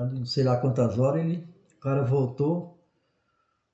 [0.05, 2.77] não sei lá quantas horas, ele, o cara voltou,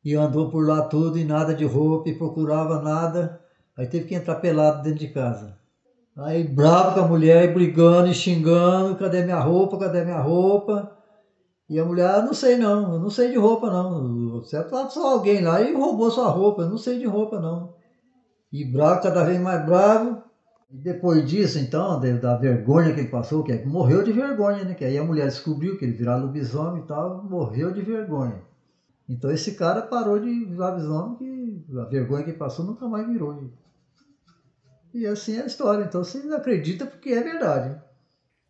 [0.05, 3.41] e andou por lá tudo e nada de roupa e procurava nada.
[3.77, 5.57] Aí teve que entrar pelado dentro de casa.
[6.17, 10.93] Aí bravo com a mulher, brigando e xingando, cadê minha roupa, cadê minha roupa?
[11.69, 14.41] E a mulher, ah, não sei não, eu não sei de roupa não.
[14.41, 17.73] Você é só alguém lá e roubou sua roupa, eu não sei de roupa não.
[18.53, 20.23] E bravo, cada vez mais bravo.
[20.73, 24.75] E depois disso, então, da vergonha que ele passou, que é, morreu de vergonha, né?
[24.75, 28.41] Que aí a mulher descobriu que ele virava lobisomem e tal, morreu de vergonha.
[29.07, 33.53] Então esse cara parou de virar lobisomem que a vergonha que passou nunca mais virou.
[34.95, 35.85] E assim é a história.
[35.85, 37.79] Então você acredita porque é verdade.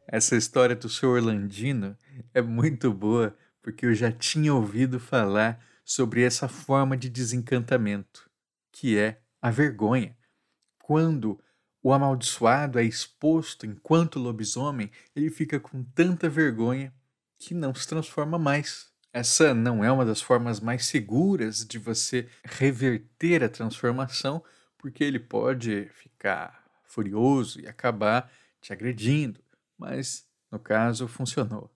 [0.06, 1.96] Essa história do seu Orlandino
[2.32, 8.30] é muito boa porque eu já tinha ouvido falar sobre essa forma de desencantamento,
[8.70, 10.16] que é a vergonha.
[10.80, 11.40] Quando
[11.82, 16.94] o amaldiçoado é exposto enquanto lobisomem, ele fica com tanta vergonha
[17.36, 18.92] que não se transforma mais.
[19.12, 24.42] Essa não é uma das formas mais seguras de você reverter a transformação,
[24.78, 28.30] porque ele pode ficar furioso e acabar
[28.60, 29.40] te agredindo,
[29.76, 31.68] mas no caso funcionou.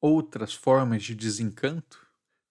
[0.00, 2.04] Outras formas de desencanto,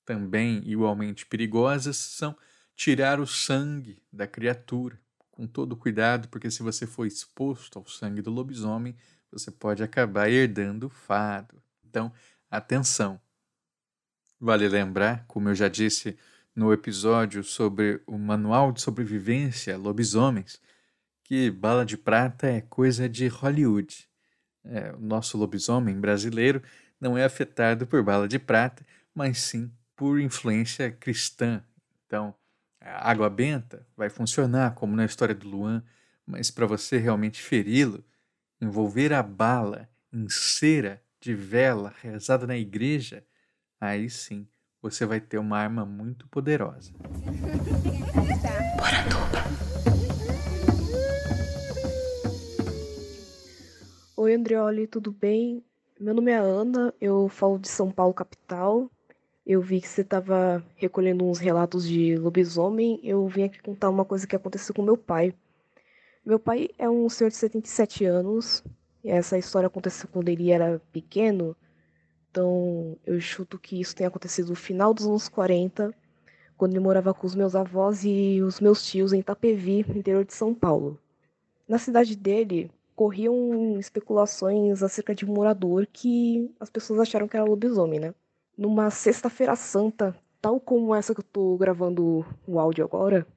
[0.05, 2.37] também igualmente perigosas, são
[2.73, 4.99] tirar o sangue da criatura
[5.37, 8.95] com todo cuidado, porque se você for exposto ao sangue do lobisomem,
[9.31, 11.61] você pode acabar herdando o fado.
[11.85, 12.11] Então,
[12.49, 13.21] atenção.
[14.39, 16.17] Vale lembrar, como eu já disse
[16.55, 20.59] no episódio sobre o Manual de Sobrevivência Lobisomens,
[21.23, 24.09] que bala de prata é coisa de Hollywood.
[24.63, 26.63] É, o nosso lobisomem brasileiro
[26.99, 28.83] não é afetado por bala de prata,
[29.13, 31.63] mas sim por influência cristã.
[32.07, 32.33] Então,
[32.87, 35.83] a água benta vai funcionar como na história do Luan,
[36.25, 38.03] mas para você realmente feri-lo,
[38.61, 43.23] envolver a bala em cera de vela rezada na igreja,
[43.79, 44.47] aí sim
[44.81, 46.93] você vai ter uma arma muito poderosa.
[54.15, 55.63] Oi, Andreoli, tudo bem?
[55.99, 58.89] Meu nome é Ana, eu falo de São Paulo, capital.
[59.49, 62.99] Eu vi que você estava recolhendo uns relatos de lobisomem.
[63.01, 65.33] Eu vim aqui contar uma coisa que aconteceu com meu pai.
[66.25, 68.61] Meu pai é um senhor de 77 anos.
[69.01, 71.55] E essa história aconteceu quando ele era pequeno.
[72.29, 75.95] Então, eu chuto que isso tenha acontecido no final dos anos 40,
[76.57, 80.33] quando ele morava com os meus avós e os meus tios em Itapevi, interior de
[80.33, 80.99] São Paulo.
[81.65, 87.45] Na cidade dele, corriam especulações acerca de um morador que as pessoas acharam que era
[87.45, 88.13] lobisomem, né?
[88.57, 93.27] Numa sexta-feira santa, tal como essa que eu tô gravando o áudio agora,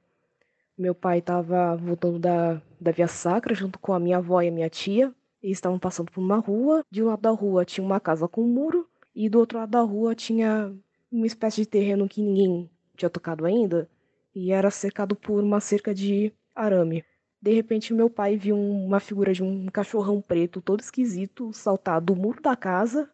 [0.77, 4.51] meu pai tava voltando da, da Via Sacra junto com a minha avó e a
[4.51, 5.13] minha tia.
[5.43, 6.83] E estavam passando por uma rua.
[6.89, 8.87] De um lado da rua tinha uma casa com um muro.
[9.13, 10.73] E do outro lado da rua tinha
[11.11, 13.87] uma espécie de terreno que ninguém tinha tocado ainda.
[14.33, 17.03] E era cercado por uma cerca de arame.
[17.39, 22.15] De repente, meu pai viu uma figura de um cachorrão preto todo esquisito saltar do
[22.15, 23.07] muro da casa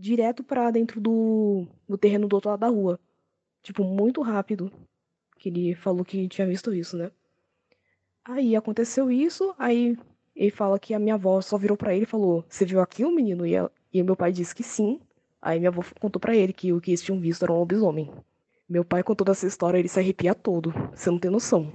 [0.00, 2.98] direto para dentro do, do terreno do outro lado da rua.
[3.62, 4.72] Tipo, muito rápido.
[5.38, 7.10] Que ele falou que tinha visto isso, né?
[8.24, 9.96] Aí aconteceu isso, aí
[10.34, 13.10] ele fala que a minha avó só virou para ele e falou: Você viu aquilo,
[13.10, 13.46] menino?
[13.46, 15.00] E, ela, e meu pai disse que sim.
[15.40, 18.12] Aí minha avó contou para ele que o que eles tinham visto era um lobisomem.
[18.68, 20.72] Meu pai contou essa história, ele se arrepia todo.
[20.94, 21.72] Você não tem noção.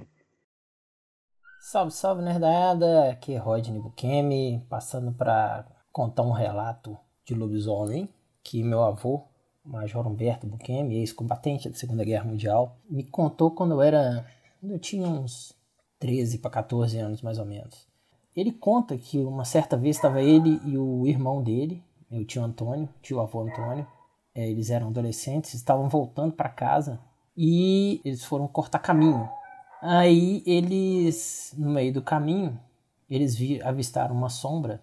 [1.60, 3.10] Salve, salve, nerdada!
[3.10, 8.08] Aqui é Rodney Bukemi, passando para contar um relato de lobisomem
[8.46, 9.24] que meu avô,
[9.64, 14.24] Major Humberto Buquemi, ex-combatente da Segunda Guerra Mundial, me contou quando eu era.
[14.62, 15.52] eu tinha uns
[15.98, 17.88] 13 para 14 anos mais ou menos.
[18.36, 22.88] Ele conta que uma certa vez estava ele e o irmão dele, meu tio Antônio,
[23.02, 23.84] tio avô Antônio,
[24.32, 27.00] é, eles eram adolescentes, estavam voltando para casa
[27.36, 29.28] e eles foram cortar caminho.
[29.82, 32.60] Aí eles, no meio do caminho,
[33.10, 34.80] eles vi, avistaram uma sombra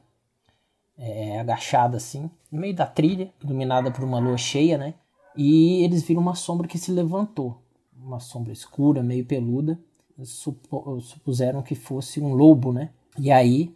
[0.97, 4.93] é, agachada assim, no meio da trilha, iluminada por uma lua cheia, né?
[5.35, 7.61] E eles viram uma sombra que se levantou,
[7.97, 9.79] uma sombra escura, meio peluda.
[10.23, 12.91] Supo, supuseram que fosse um lobo, né?
[13.17, 13.75] E aí,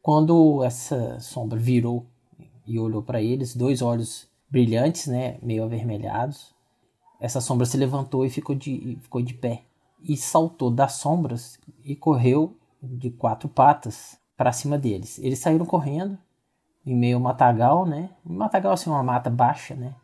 [0.00, 2.06] quando essa sombra virou
[2.64, 6.54] e olhou para eles, dois olhos brilhantes, né, meio avermelhados,
[7.20, 9.64] essa sombra se levantou e ficou de, ficou de pé
[10.02, 15.18] e saltou das sombras e correu de quatro patas para cima deles.
[15.18, 16.16] Eles saíram correndo
[16.84, 18.10] em meio ao matagal, né?
[18.24, 19.94] Matagal assim, uma mata baixa, né?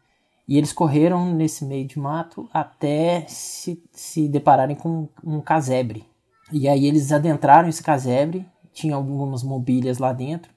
[0.46, 6.06] E eles correram nesse meio de mato até se, se depararem com um casebre.
[6.52, 10.52] E aí eles adentraram esse casebre, tinha algumas mobílias lá dentro,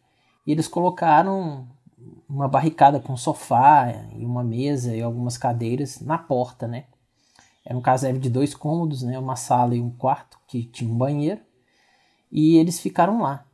[0.45, 1.67] e eles colocaram
[2.27, 6.85] uma barricada com sofá e uma mesa e algumas cadeiras na porta, né?
[7.65, 9.17] Era um casebre de dois cômodos, né?
[9.17, 11.41] Uma sala e um quarto que tinha um banheiro.
[12.29, 13.46] E eles ficaram lá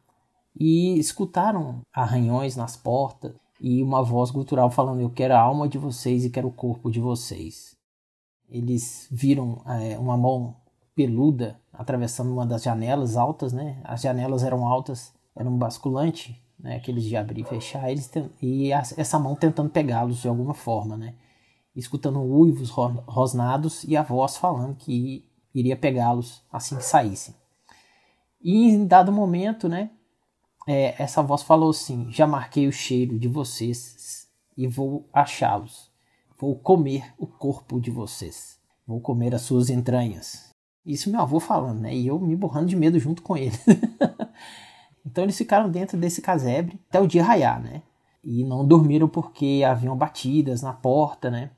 [0.65, 5.77] e escutaram arranhões nas portas e uma voz gutural falando: Eu quero a alma de
[5.77, 7.75] vocês e quero o corpo de vocês.
[8.47, 10.55] Eles viram é, uma mão
[10.95, 13.81] peluda atravessando uma das janelas altas, né?
[13.83, 16.77] As janelas eram altas, era um basculante, né?
[16.77, 18.09] Aqueles de abrir e fechar, eles
[18.41, 21.13] e essa mão tentando pegá-los de alguma forma, né?
[21.75, 27.35] Escutando uivos rosnados e a voz falando que iria pegá-los assim que saíssem.
[28.41, 29.89] E em dado momento, né?
[30.67, 35.91] É, essa voz falou assim: Já marquei o cheiro de vocês e vou achá-los.
[36.37, 38.59] Vou comer o corpo de vocês.
[38.85, 40.49] Vou comer as suas entranhas.
[40.85, 41.95] Isso meu avô falando, né?
[41.95, 43.57] E eu me borrando de medo junto com ele.
[45.05, 47.81] então eles ficaram dentro desse casebre até o dia raiar, né?
[48.23, 51.51] E não dormiram porque haviam batidas na porta, né?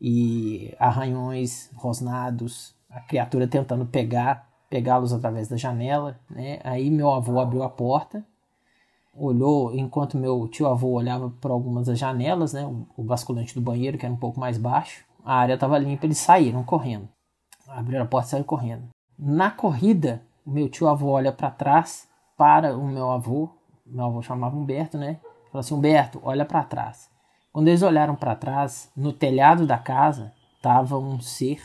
[0.00, 6.60] E arranhões rosnados, a criatura tentando pegar, pegá-los através da janela, né?
[6.64, 8.24] Aí meu avô abriu a porta
[9.16, 12.64] olhou, enquanto meu tio avô olhava por algumas das janelas, né,
[12.96, 16.18] o, basculante do banheiro, que era um pouco mais baixo, a área estava limpa, eles
[16.18, 17.08] saíram correndo.
[17.68, 18.88] Abriram a porta e saíram correndo.
[19.18, 23.48] Na corrida, meu tio avô olha para trás, para o meu avô,
[23.86, 25.18] meu avô chamava Humberto, né?
[25.46, 27.08] Falou assim: Humberto, olha para trás.
[27.52, 31.62] Quando eles olharam para trás, no telhado da casa estava um ser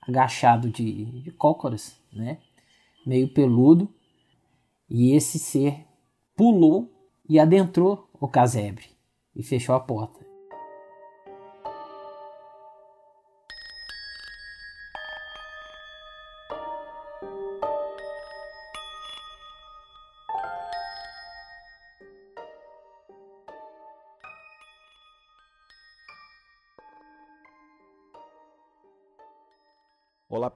[0.00, 2.38] agachado de, de cócoras, né?
[3.06, 3.88] Meio peludo.
[4.88, 5.84] E esse ser
[6.38, 6.88] pulou
[7.28, 8.84] e adentrou o casebre
[9.34, 10.27] e fechou a porta.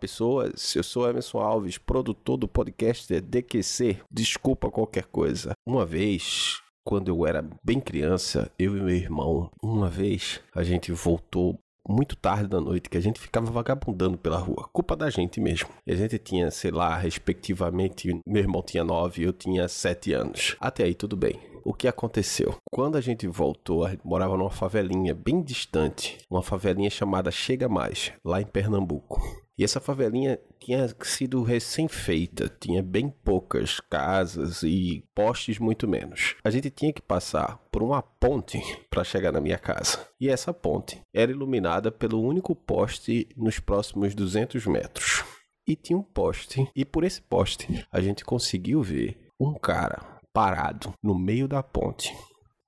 [0.03, 3.99] Pessoas, eu sou Emerson Alves, produtor do podcast DQC.
[4.11, 5.53] Desculpa qualquer coisa.
[5.65, 10.91] Uma vez, quando eu era bem criança, eu e meu irmão, uma vez a gente
[10.91, 11.57] voltou
[11.89, 14.69] muito tarde da noite que a gente ficava vagabundando pela rua.
[14.73, 15.69] Culpa da gente mesmo.
[15.87, 20.13] E a gente tinha, sei lá, respectivamente, meu irmão tinha 9 e eu tinha 7
[20.15, 20.57] anos.
[20.59, 21.39] Até aí tudo bem.
[21.65, 22.57] O que aconteceu?
[22.73, 27.69] Quando a gente voltou, a gente morava numa favelinha bem distante, uma favelinha chamada Chega
[27.69, 29.23] Mais, lá em Pernambuco.
[29.63, 36.35] E essa favelinha tinha sido recém-feita, tinha bem poucas casas e postes muito menos.
[36.43, 38.61] A gente tinha que passar por uma ponte
[38.91, 40.05] para chegar na minha casa.
[40.21, 45.23] E essa ponte era iluminada pelo único poste nos próximos 200 metros.
[45.65, 50.93] E tinha um poste, e por esse poste a gente conseguiu ver um cara parado
[51.01, 52.13] no meio da ponte.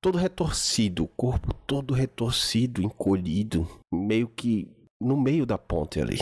[0.00, 4.70] Todo retorcido, o corpo todo retorcido, encolhido, meio que
[5.02, 6.18] no meio da ponte ali.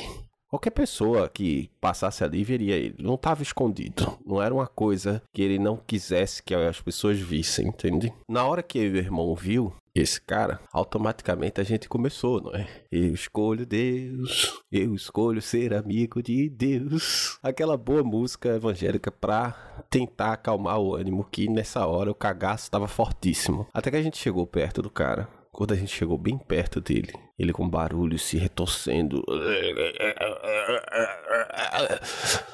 [0.52, 2.96] Qualquer pessoa que passasse ali veria ele.
[2.98, 4.18] Não estava escondido.
[4.22, 8.12] Não era uma coisa que ele não quisesse que as pessoas vissem, entende?
[8.28, 12.66] Na hora que meu irmão viu esse cara, automaticamente a gente começou, não é?
[12.90, 17.38] Eu escolho Deus, eu escolho ser amigo de Deus.
[17.42, 22.86] Aquela boa música evangélica pra tentar acalmar o ânimo, que nessa hora o cagaço estava
[22.86, 23.66] fortíssimo.
[23.72, 25.28] Até que a gente chegou perto do cara.
[25.54, 29.22] Quando a gente chegou bem perto dele, ele com barulho se retorcendo.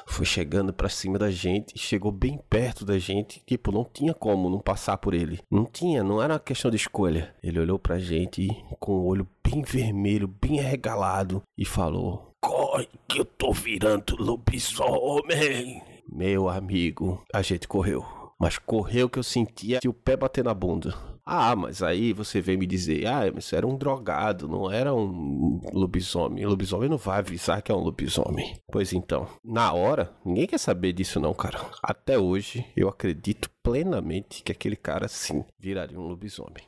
[0.05, 4.49] Foi chegando pra cima da gente, chegou bem perto da gente, tipo, não tinha como
[4.49, 5.39] não passar por ele.
[5.49, 7.33] Não tinha, não era uma questão de escolha.
[7.41, 8.49] Ele olhou pra gente
[8.81, 15.81] com o olho bem vermelho, bem arregalado e falou: Corre que eu tô virando lobisomem.
[16.11, 18.05] Meu amigo, a gente correu.
[18.37, 20.93] Mas correu que eu sentia o pé bater na bunda.
[21.31, 25.61] Ah, mas aí você vem me dizer, ah, mas era um drogado, não era um
[25.71, 26.43] lobisomem.
[26.43, 28.59] Lobisomem não vai avisar que é um lobisomem.
[28.71, 31.63] Pois então, na hora, ninguém quer saber disso não, cara.
[31.83, 36.63] Até hoje, eu acredito plenamente que aquele cara sim viraria um lobisomem.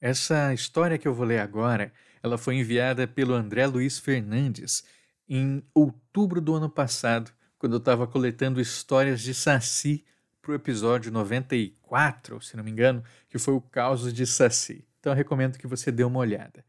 [0.00, 1.92] Essa história que eu vou ler agora,
[2.22, 4.82] ela foi enviada pelo André Luiz Fernandes
[5.28, 10.06] em outubro do ano passado, quando eu estava coletando histórias de Saci
[10.42, 14.84] para o episódio 94, se não me engano, que foi o Caos de Saci.
[14.98, 16.64] Então eu recomendo que você dê uma olhada.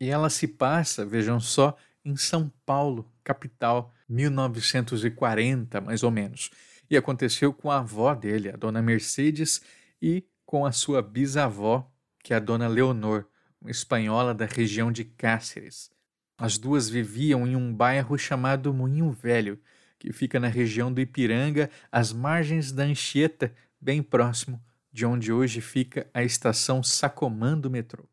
[0.00, 6.50] E ela se passa, vejam só, em São Paulo, capital, 1940 mais ou menos.
[6.90, 9.62] E aconteceu com a avó dele, a dona Mercedes,
[10.02, 11.88] e com a sua bisavó,
[12.22, 13.24] que é a dona Leonor,
[13.60, 15.90] uma espanhola da região de Cáceres.
[16.36, 19.58] As duas viviam em um bairro chamado Moinho Velho,
[19.98, 25.60] que fica na região do Ipiranga, às margens da Anchieta, bem próximo de onde hoje
[25.60, 28.08] fica a estação Sacomã do metrô.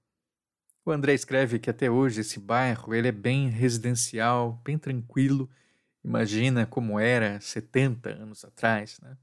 [0.86, 5.50] O André escreve que até hoje esse bairro ele é bem residencial, bem tranquilo.
[6.04, 9.16] Imagina como era 70 anos atrás, né?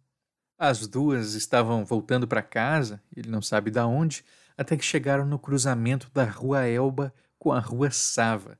[0.58, 4.24] As duas estavam voltando para casa, ele não sabe da onde,
[4.56, 8.58] até que chegaram no cruzamento da Rua Elba com a Rua Sava,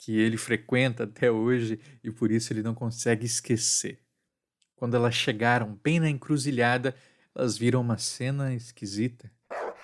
[0.00, 4.00] que ele frequenta até hoje e por isso ele não consegue esquecer.
[4.74, 6.96] Quando elas chegaram bem na encruzilhada,
[7.34, 9.30] elas viram uma cena esquisita.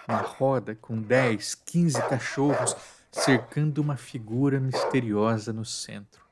[0.08, 2.74] Uma roda com 10, 15 cachorros
[3.12, 6.24] cercando uma figura misteriosa no centro.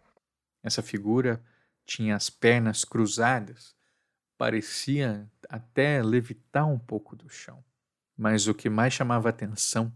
[0.62, 1.44] Essa figura
[1.84, 3.74] tinha as pernas cruzadas,
[4.38, 7.62] parecia até levitar um pouco do chão.
[8.16, 9.92] Mas o que mais chamava atenção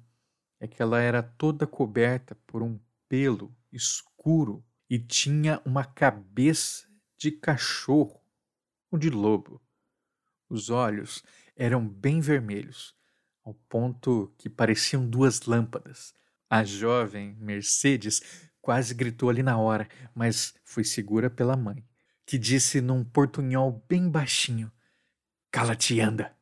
[0.61, 2.79] é que ela era toda coberta por um
[3.09, 8.23] pelo escuro e tinha uma cabeça de cachorro
[8.91, 9.61] ou de lobo.
[10.49, 11.23] Os olhos
[11.55, 12.95] eram bem vermelhos,
[13.45, 16.15] ao ponto que pareciam duas lâmpadas.
[16.49, 18.23] A jovem Mercedes
[18.61, 21.85] quase gritou ali na hora, mas foi segura pela mãe,
[22.25, 24.73] que disse num portunhol bem baixinho:
[25.51, 26.35] Cala-te e anda,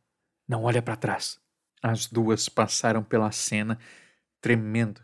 [0.47, 1.41] não olha para trás.
[1.83, 3.79] As duas passaram pela cena,
[4.41, 5.01] tremendo,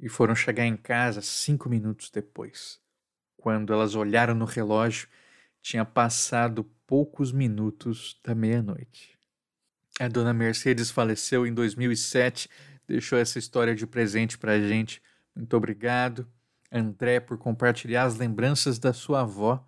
[0.00, 2.80] e foram chegar em casa cinco minutos depois.
[3.36, 5.08] Quando elas olharam no relógio,
[5.60, 9.18] tinha passado poucos minutos da meia-noite.
[10.00, 12.48] A dona Mercedes faleceu em 2007,
[12.86, 15.02] deixou essa história de presente para a gente.
[15.34, 16.26] Muito obrigado,
[16.70, 19.66] André, por compartilhar as lembranças da sua avó.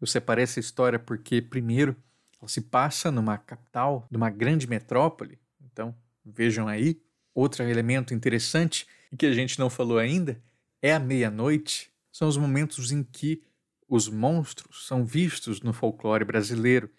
[0.00, 1.96] Eu separei essa história porque, primeiro,
[2.40, 5.38] ela se passa numa capital, numa grande metrópole.
[5.60, 5.94] Então,
[6.24, 7.00] vejam aí.
[7.34, 10.40] Outro elemento interessante e que a gente não falou ainda
[10.82, 11.90] é a meia-noite.
[12.12, 13.42] São os momentos em que
[13.88, 16.90] os monstros são vistos no folclore brasileiro.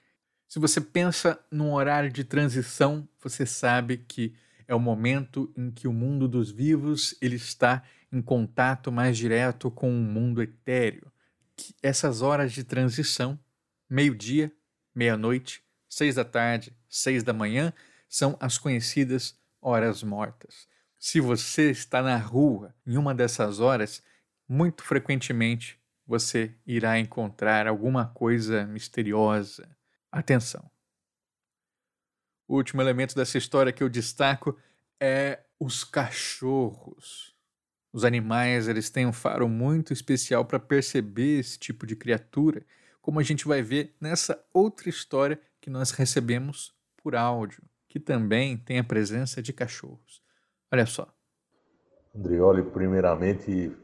[0.48, 4.34] Se você pensa num horário de transição, você sabe que
[4.68, 9.72] é o momento em que o mundo dos vivos ele está em contato mais direto
[9.72, 11.12] com o mundo etéreo.
[11.56, 13.40] Que essas horas de transição,
[13.90, 14.52] meio-dia,
[14.94, 17.74] meia-noite, seis da tarde, seis da manhã,
[18.08, 20.68] são as conhecidas horas mortas.
[20.98, 24.04] Se você está na rua em uma dessas horas,
[24.48, 29.70] muito frequentemente você irá encontrar alguma coisa misteriosa.
[30.12, 30.70] Atenção!
[32.48, 34.60] O último elemento dessa história que eu destaco
[35.00, 37.34] é os cachorros.
[37.94, 42.66] Os animais eles têm um faro muito especial para perceber esse tipo de criatura,
[43.02, 48.56] como a gente vai ver nessa outra história que nós recebemos por áudio, que também
[48.56, 50.24] tem a presença de cachorros.
[50.72, 51.14] Olha só.
[52.16, 53.76] Andrioli, primeiramente,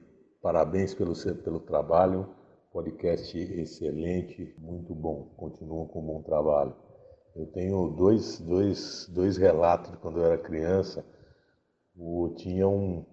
[0.42, 2.34] parabéns pelo, pelo trabalho.
[2.72, 5.34] Podcast excelente, muito bom.
[5.36, 6.74] Continua com um bom trabalho.
[7.36, 11.06] Eu tenho dois, dois, dois relatos de quando eu era criança.
[11.94, 13.06] O, tinha um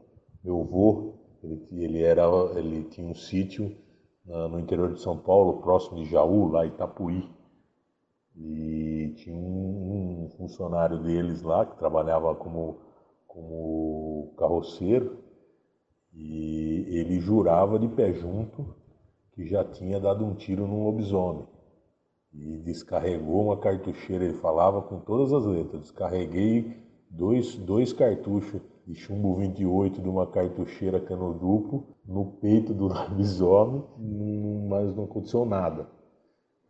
[0.45, 2.23] meu avô, ele, ele, era,
[2.57, 3.77] ele tinha um sítio
[4.25, 7.34] no interior de São Paulo, próximo de Jaú, lá em Itapuí.
[8.37, 12.81] E tinha um, um funcionário deles lá que trabalhava como,
[13.27, 15.19] como carroceiro
[16.13, 18.75] e ele jurava de pé junto
[19.33, 21.47] que já tinha dado um tiro num lobisomem
[22.33, 24.25] e descarregou uma cartucheira.
[24.25, 26.77] Ele falava com todas as letras: descarreguei
[27.11, 33.83] dois, dois cartuchos de chumbo 28 de uma cartucheira cano duplo no peito do lobisomem,
[34.69, 35.89] mas não aconteceu nada.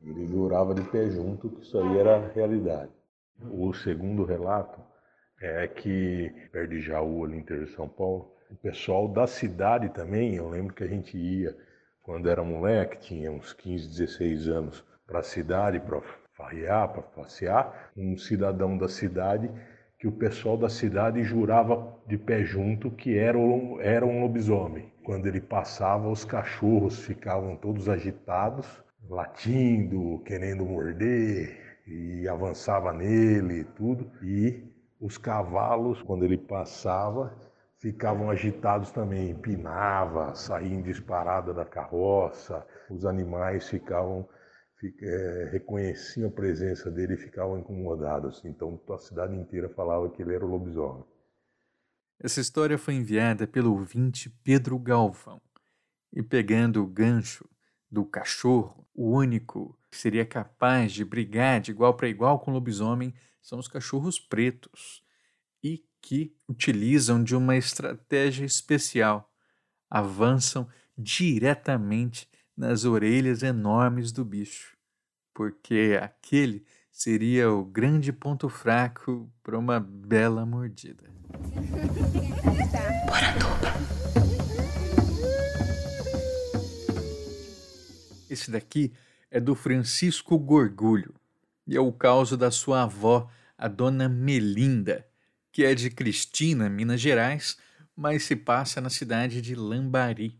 [0.06, 2.92] Ele jurava de pé junto que isso aí era realidade.
[3.50, 4.78] O segundo relato
[5.40, 10.34] é que, perto de Jaú, ali interior de São Paulo, o pessoal da cidade também,
[10.36, 11.56] eu lembro que a gente ia,
[12.02, 16.02] quando era moleque, tinha uns 15, 16 anos, para a cidade para
[16.36, 19.50] farrear, para passear, um cidadão da cidade
[19.98, 23.38] que o pessoal da cidade jurava de pé junto que era
[23.80, 24.92] era um lobisomem.
[25.02, 33.64] Quando ele passava, os cachorros ficavam todos agitados, latindo, querendo morder, e avançava nele e
[33.64, 34.10] tudo.
[34.22, 34.62] E
[35.00, 37.36] os cavalos, quando ele passava,
[37.78, 44.26] ficavam agitados também, empinava, saíam disparada da carroça, os animais ficavam
[45.00, 48.44] é, reconheciam a presença dele e ficavam incomodados.
[48.44, 51.04] Então a cidade inteira falava que ele era o lobisomem.
[52.20, 55.40] Essa história foi enviada pelo ouvinte Pedro Galvão.
[56.12, 57.48] E pegando o gancho
[57.90, 62.54] do cachorro, o único que seria capaz de brigar de igual para igual com o
[62.54, 65.02] lobisomem são os cachorros pretos
[65.62, 69.32] e que utilizam de uma estratégia especial.
[69.90, 74.76] Avançam diretamente nas orelhas enormes do bicho,
[75.34, 81.12] porque aquele seria o grande ponto fraco para uma bela mordida.
[88.34, 88.92] Esse daqui
[89.30, 91.14] é do Francisco Gorgulho
[91.64, 95.06] e é o caso da sua avó, a dona Melinda,
[95.52, 97.56] que é de Cristina, Minas Gerais,
[97.94, 100.36] mas se passa na cidade de Lambari.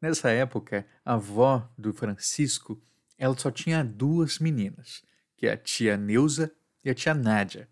[0.00, 2.80] Nessa época, a avó do Francisco,
[3.18, 5.02] ela só tinha duas meninas,
[5.36, 6.50] que é a tia Neuza
[6.82, 7.68] e a tia Nádia.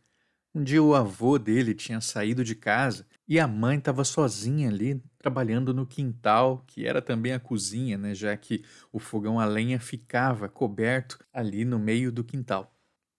[0.57, 5.03] Um dia o avô dele tinha saído de casa e a mãe estava sozinha ali
[5.19, 9.79] trabalhando no quintal, que era também a cozinha, né, já que o fogão a lenha
[9.79, 12.75] ficava coberto ali no meio do quintal.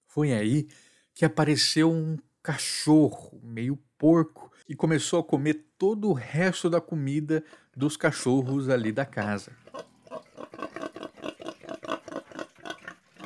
[0.07, 0.67] Foi aí
[1.13, 7.43] que apareceu um cachorro meio porco e começou a comer todo o resto da comida
[7.75, 9.51] dos cachorros ali da casa.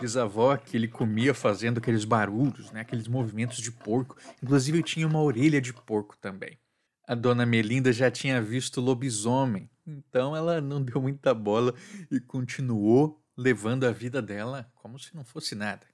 [0.02, 4.18] Diz a avó que ele comia fazendo aqueles barulhos, né, aqueles movimentos de porco.
[4.42, 6.58] Inclusive tinha uma orelha de porco também.
[7.08, 11.76] A dona Melinda já tinha visto lobisomem, então ela não deu muita bola
[12.10, 15.86] e continuou levando a vida dela como se não fosse nada.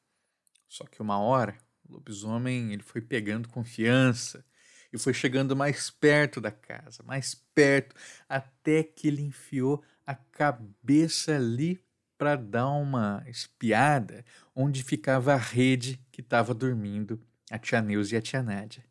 [0.70, 4.46] Só que uma hora, o lobisomem ele foi pegando confiança
[4.94, 7.94] e foi chegando mais perto da casa, mais perto,
[8.30, 11.86] até que ele enfiou a cabeça ali
[12.18, 18.18] para dar uma espiada onde ficava a rede que estava dormindo a tia Neuza e
[18.18, 18.84] a tia Nádia.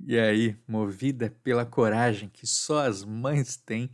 [0.00, 3.90] E aí, movida pela coragem que só as mães têm,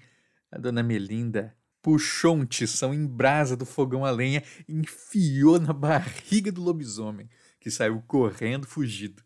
[0.50, 5.72] a dona Melinda puxou um tição em brasa do fogão a lenha e enfiou na
[5.72, 7.28] barriga do lobisomem,
[7.60, 9.22] que saiu correndo fugido.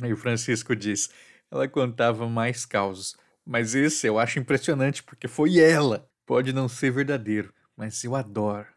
[0.00, 1.10] Aí o Francisco diz:
[1.50, 6.08] ela contava mais causos, mas esse eu acho impressionante porque foi ela.
[6.24, 8.68] Pode não ser verdadeiro, mas eu adoro.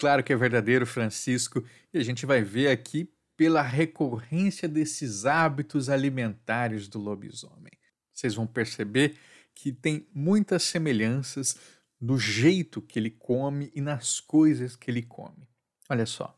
[0.00, 5.90] Claro que é verdadeiro, Francisco, e a gente vai ver aqui pela recorrência desses hábitos
[5.90, 7.72] alimentares do lobisomem.
[8.10, 9.16] Vocês vão perceber
[9.54, 11.54] que tem muitas semelhanças
[12.00, 15.46] no jeito que ele come e nas coisas que ele come.
[15.90, 16.34] Olha só.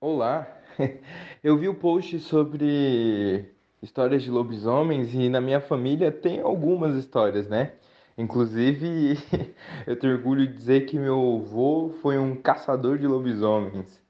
[0.00, 0.46] Olá,
[1.42, 3.44] eu vi o post sobre
[3.82, 7.72] histórias de lobisomens e na minha família tem algumas histórias, né?
[8.16, 9.18] Inclusive,
[9.86, 14.00] eu tenho orgulho de dizer que meu avô foi um caçador de lobisomens.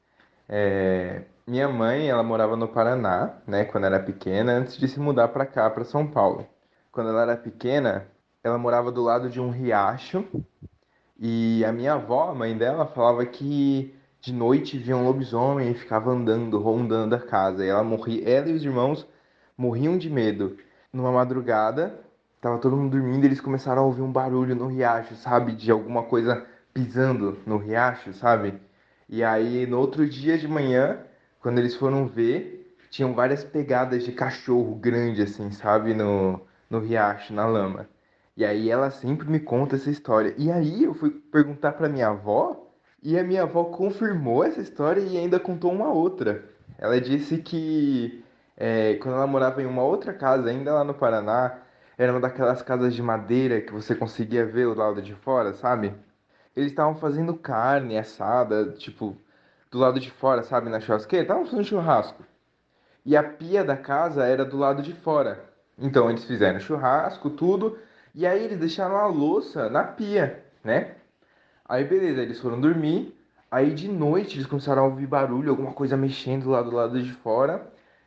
[0.48, 5.28] É, minha mãe, ela morava no Paraná, né, quando era pequena, antes de se mudar
[5.28, 6.46] para cá, para São Paulo.
[6.90, 8.06] Quando ela era pequena,
[8.44, 10.24] ela morava do lado de um riacho
[11.24, 15.74] e a minha avó, a mãe dela, falava que de noite via um lobisomem e
[15.74, 17.64] ficava andando, rondando a casa.
[17.64, 19.06] E ela morria, ela e os irmãos
[19.56, 20.58] morriam de medo.
[20.92, 21.96] Numa madrugada,
[22.42, 26.02] tava todo mundo dormindo, eles começaram a ouvir um barulho no riacho, sabe, de alguma
[26.02, 28.60] coisa pisando no riacho, sabe?
[29.08, 30.98] E aí no outro dia de manhã,
[31.40, 37.34] quando eles foram ver, tinham várias pegadas de cachorro grande assim, sabe, no no riacho,
[37.34, 37.88] na lama.
[38.36, 40.34] E aí ela sempre me conta essa história.
[40.38, 42.66] E aí eu fui perguntar para minha avó
[43.02, 46.44] e a minha avó confirmou essa história e ainda contou uma outra.
[46.78, 48.24] Ela disse que
[48.56, 51.58] é, quando ela morava em uma outra casa, ainda lá no Paraná,
[52.02, 55.94] era uma daquelas casas de madeira que você conseguia ver o lado de fora, sabe?
[56.56, 59.16] Eles estavam fazendo carne assada, tipo,
[59.70, 61.22] do lado de fora, sabe, na churrasqueira.
[61.22, 62.24] Estavam fazendo churrasco.
[63.06, 65.44] E a pia da casa era do lado de fora.
[65.78, 67.78] Então eles fizeram churrasco, tudo.
[68.12, 70.96] E aí eles deixaram a louça na pia, né?
[71.64, 73.16] Aí beleza, eles foram dormir.
[73.48, 77.12] Aí de noite eles começaram a ouvir barulho, alguma coisa mexendo lá do lado de
[77.12, 77.64] fora.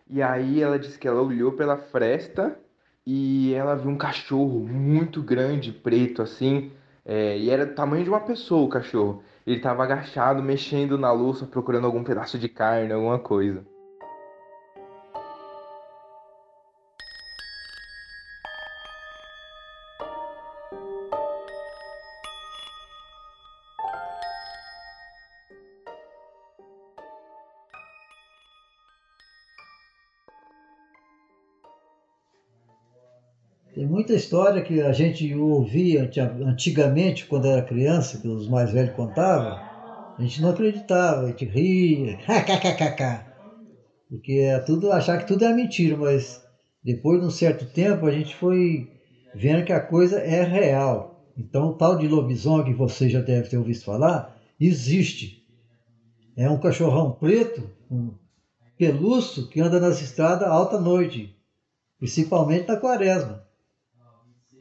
[0.09, 2.59] E aí ela disse que ela olhou pela fresta
[3.05, 6.71] e ela viu um cachorro muito grande, preto assim.
[7.05, 9.23] É, e era do tamanho de uma pessoa o cachorro.
[9.45, 13.65] Ele estava agachado, mexendo na louça, procurando algum pedaço de carne, alguma coisa.
[34.05, 36.07] Muita história que a gente ouvia
[36.45, 39.57] antigamente, quando era criança, que os mais velhos contavam,
[40.17, 43.25] a gente não acreditava, a gente ria, kkkk.
[44.07, 46.39] Porque é tudo, achar que tudo é mentira, mas
[46.83, 48.87] depois de um certo tempo a gente foi
[49.33, 51.19] vendo que a coisa é real.
[51.35, 55.43] Então o tal de lobisomem que você já deve ter ouvido falar, existe.
[56.37, 58.13] É um cachorrão preto, um
[58.77, 61.35] pelúcio, que anda nas estradas alta noite,
[61.97, 63.44] principalmente na quaresma.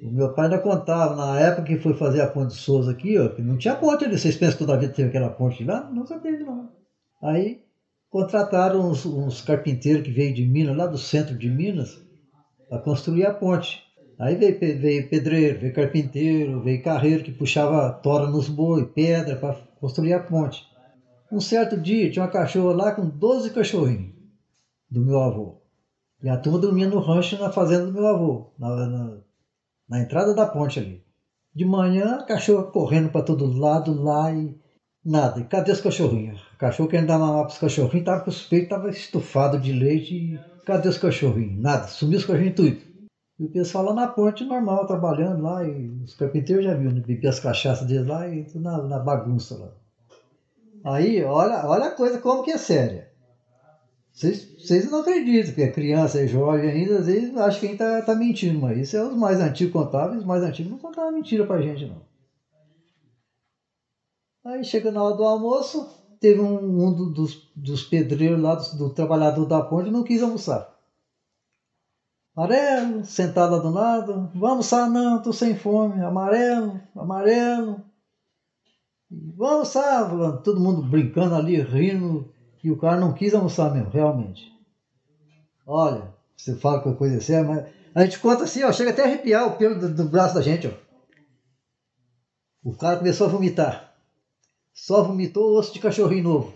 [0.04, 3.18] O meu pai ainda contava, na época que foi fazer a ponte de Souza aqui,
[3.18, 4.18] ó, que não tinha ponte ali.
[4.18, 5.90] Vocês pensam que toda vida teve aquela ponte lá?
[5.90, 6.68] Nunca teve, não.
[7.22, 7.62] Aí
[8.10, 11.98] contrataram uns, uns carpinteiros que veio de Minas, lá do centro de Minas,
[12.68, 13.82] para construir a ponte.
[14.18, 19.54] Aí veio, veio pedreiro, veio carpinteiro, veio carreiro que puxava tora nos boi, pedra para
[19.80, 20.66] construir a ponte.
[21.32, 24.12] Um certo dia tinha uma cachorra lá com 12 cachorrinhos
[24.90, 25.62] do meu avô.
[26.22, 29.23] E a turma dormia no rancho na fazenda do meu avô, na, na,
[29.88, 31.02] na entrada da ponte ali.
[31.54, 34.58] De manhã, a cachorra correndo para todo lado lá e
[35.04, 35.40] nada.
[35.40, 36.40] E cadê os cachorrinhos?
[36.54, 39.72] O cachorro querendo dar mamar para os cachorrinhos, estava com os peitos, estava estufado de
[39.72, 40.14] leite.
[40.14, 41.62] E cadê os cachorrinhos?
[41.62, 42.94] Nada, sumiu os cachorrinhos tudo.
[43.38, 47.02] E o pessoal lá na ponte, normal, trabalhando lá, e os carpinteiros já viram, né?
[47.04, 49.72] bebia as cachaças deles lá e tudo na, na bagunça lá.
[50.84, 53.10] Aí, olha, olha a coisa como que é séria.
[54.14, 58.00] Vocês não acreditam, porque é criança, é jovem ainda, às vezes acha que quem está
[58.00, 61.44] tá mentindo, mas isso é os mais antigos contáveis, os mais antigos não contavam mentira
[61.44, 62.00] pra gente, não.
[64.44, 65.88] Aí chega na hora do almoço,
[66.20, 70.72] teve um, um dos, dos pedreiros lá, do, do trabalhador da ponte, não quis almoçar.
[72.36, 76.00] Amarelo, sentado lá do lado, vamos almoçar não, tô sem fome.
[76.04, 77.82] Amarelo, amarelo.
[79.10, 82.32] Vamos almoçar, todo mundo brincando ali, rindo,
[82.64, 84.50] e o cara não quis almoçar mesmo, realmente.
[85.66, 88.90] Olha, você fala que a coisa é séria, mas a gente conta assim, ó, chega
[88.90, 90.70] até a arrepiar o pelo do, do braço da gente, ó.
[92.64, 93.94] O cara começou a vomitar.
[94.72, 96.54] Só vomitou osso de cachorrinho novo.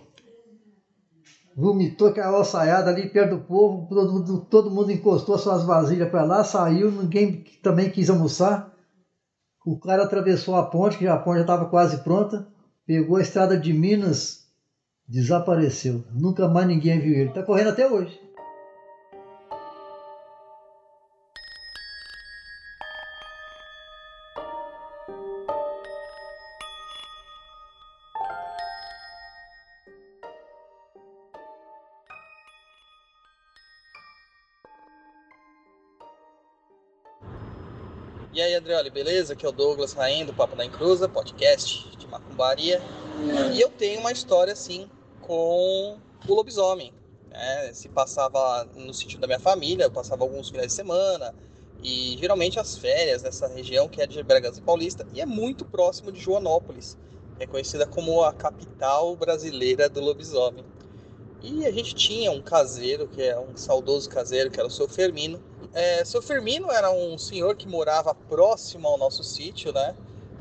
[1.55, 6.43] Vomitou aquela alçaiada ali perto do povo, todo, todo mundo encostou suas vasilhas para lá,
[6.43, 8.73] saiu, ninguém também quis almoçar.
[9.67, 12.49] O cara atravessou a ponte, que a ponte já estava quase pronta,
[12.87, 14.48] pegou a estrada de Minas,
[15.09, 16.05] desapareceu.
[16.13, 17.31] Nunca mais ninguém viu ele.
[17.31, 18.21] Está correndo até hoje.
[38.31, 39.33] E aí, Andreoli, beleza?
[39.33, 42.81] Aqui é o Douglas Raim do Papo da Encruza, podcast de macumbaria.
[43.53, 44.89] E eu tenho uma história, assim,
[45.29, 46.93] com o lobisomem.
[47.31, 47.71] né?
[47.75, 51.35] Se passava no sítio da minha família, eu passava alguns finais de semana.
[51.85, 56.11] E geralmente as férias nessa região que é de Bragança Paulista e é muito próximo
[56.11, 56.97] de Joanópolis,
[57.39, 60.65] é conhecida como a capital brasileira do lobisomem.
[61.41, 64.89] E a gente tinha um caseiro, que é um saudoso caseiro, que era o seu
[64.89, 65.41] Fermino.
[65.73, 69.95] É, seu Firmino era um senhor que morava próximo ao nosso sítio, né?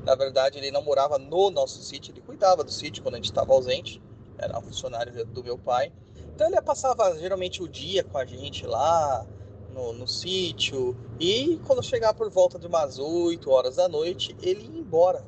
[0.04, 3.26] Na verdade, ele não morava no nosso sítio, ele cuidava do sítio quando a gente
[3.26, 4.02] estava ausente.
[4.38, 5.92] Era um funcionário do meu pai.
[6.36, 9.26] Então ele passava geralmente o dia com a gente lá
[9.74, 10.96] no, no sítio.
[11.20, 15.24] E quando chegava por volta de umas 8 horas da noite, ele ia embora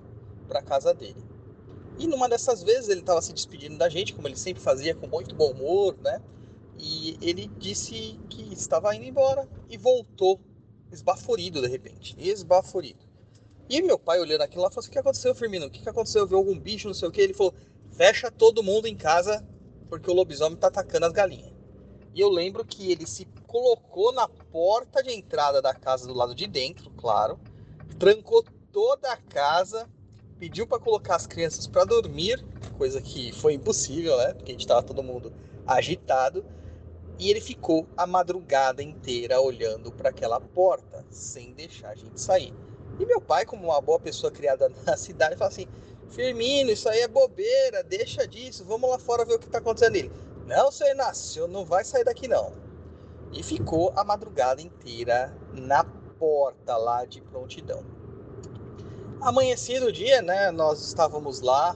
[0.48, 1.24] para casa dele.
[1.98, 5.08] E numa dessas vezes ele estava se despedindo da gente, como ele sempre fazia, com
[5.08, 6.22] muito bom humor, né?
[6.78, 10.40] E ele disse que estava indo embora e voltou
[10.92, 13.10] esbaforido de repente, esbaforido.
[13.70, 15.68] E meu pai olhando aquilo lá falou assim: O que aconteceu, Firmino?
[15.68, 16.26] O que aconteceu?
[16.26, 17.22] Viu algum bicho, não sei o que?
[17.22, 17.54] Ele falou:
[18.00, 19.46] Fecha todo mundo em casa
[19.90, 21.52] porque o lobisomem tá atacando as galinhas.
[22.16, 26.34] E eu lembro que ele se colocou na porta de entrada da casa do lado
[26.34, 27.38] de dentro, claro,
[28.00, 28.42] trancou
[28.72, 29.86] toda a casa,
[30.40, 32.42] pediu para colocar as crianças para dormir,
[32.78, 34.34] coisa que foi impossível, né?
[34.34, 35.34] Porque a gente tava todo mundo
[35.68, 36.46] agitado.
[37.20, 42.54] E ele ficou a madrugada inteira olhando para aquela porta, sem deixar a gente sair.
[43.00, 45.68] E meu pai, como uma boa pessoa criada na cidade, fala assim:
[46.10, 49.96] Firmino, isso aí é bobeira, deixa disso, vamos lá fora ver o que está acontecendo.
[49.96, 50.12] Ele:
[50.46, 52.52] Não, seu Inácio, não vai sair daqui não.
[53.32, 57.84] E ficou a madrugada inteira na porta lá de prontidão.
[59.22, 60.52] Amanhecido o dia, né?
[60.52, 61.76] Nós estávamos lá,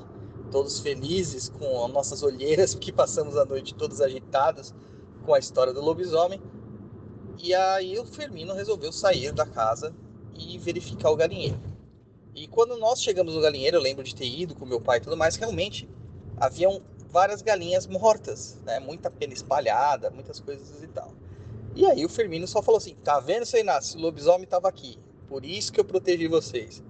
[0.52, 4.74] todos felizes com as nossas olheiras, porque passamos a noite todos agitados
[5.26, 6.42] com a história do lobisomem.
[7.38, 9.94] E aí o Firmino resolveu sair da casa
[10.38, 11.60] e verificar o galinheiro.
[12.36, 15.02] E quando nós chegamos no galinheiro, eu lembro de ter ido com meu pai e
[15.02, 15.88] tudo mais, realmente
[16.38, 18.80] haviam várias galinhas mortas, né?
[18.80, 21.14] Muita pena espalhada, muitas coisas e tal.
[21.76, 24.00] E aí o Firmino só falou assim: "Tá vendo, seu Inácio?
[24.00, 24.98] O lobisomem estava aqui.
[25.28, 26.84] Por isso que eu protegi vocês."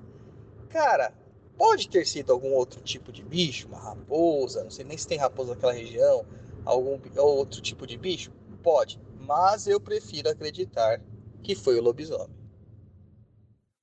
[0.69, 1.13] Cara,
[1.57, 5.17] pode ter sido algum outro tipo de bicho, uma raposa, não sei nem se tem
[5.17, 6.25] raposa naquela região,
[6.65, 8.31] algum outro tipo de bicho?
[8.61, 11.01] Pode, mas eu prefiro acreditar
[11.43, 12.42] que foi o lobisomem.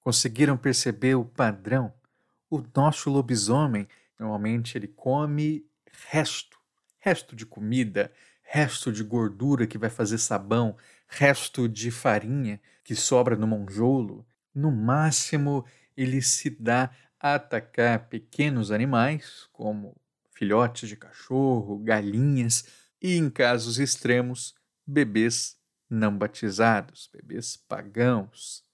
[0.00, 1.92] Conseguiram perceber o padrão?
[2.48, 3.86] O nosso lobisomem,
[4.18, 5.64] normalmente ele come
[6.08, 6.58] resto,
[6.98, 8.10] resto de comida,
[8.42, 10.76] resto de gordura que vai fazer sabão,
[11.06, 14.26] resto de farinha que sobra no monjolo.
[14.54, 15.64] No máximo,
[15.96, 16.90] ele se dá
[17.20, 19.96] a atacar pequenos animais, como
[20.32, 22.64] filhotes de cachorro, galinhas
[23.00, 24.54] e, em casos extremos,
[24.86, 25.56] bebês
[25.88, 28.64] não batizados, bebês pagãos.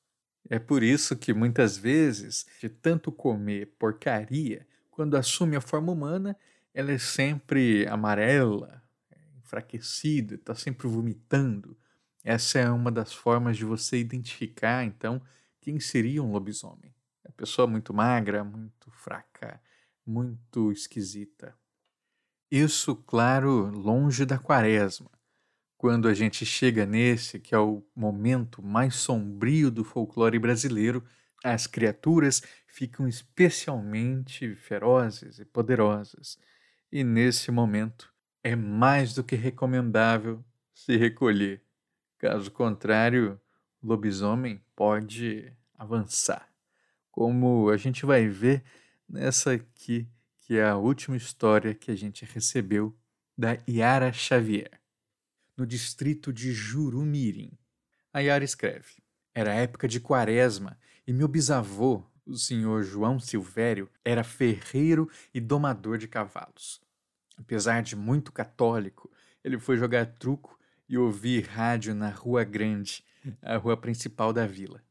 [0.49, 6.37] É por isso que muitas vezes, de tanto comer porcaria, quando assume a forma humana,
[6.73, 8.83] ela é sempre amarela,
[9.39, 11.77] enfraquecida, está sempre vomitando.
[12.23, 15.21] Essa é uma das formas de você identificar, então,
[15.61, 16.95] quem seria um lobisomem.
[17.25, 19.61] A pessoa muito magra, muito fraca,
[20.07, 21.55] muito esquisita.
[22.51, 25.11] Isso, claro, longe da quaresma.
[25.79, 31.05] Quando a gente chega nesse, que é o momento mais sombrio do folclore brasileiro,
[31.45, 36.39] as criaturas ficam especialmente ferozes e poderosas.
[36.91, 38.13] E nesse momento
[38.43, 41.63] é mais do que recomendável se recolher.
[42.19, 43.41] Caso contrário,
[43.83, 46.49] o lobisomem pode avançar.
[47.11, 48.63] Como a gente vai ver
[49.09, 50.09] nessa aqui,
[50.41, 52.97] que é a última história que a gente recebeu
[53.37, 54.71] da Yara Xavier,
[55.57, 57.53] no distrito de Jurumirim.
[58.13, 59.03] A Yara escreve:
[59.35, 65.99] Era época de quaresma e meu bisavô, o senhor João Silvério, era ferreiro e domador
[65.99, 66.81] de cavalos.
[67.37, 69.11] Apesar de muito católico,
[69.45, 73.05] ele foi jogar truco e ouvir rádio na Rua Grande,
[73.43, 74.83] a rua principal da vila.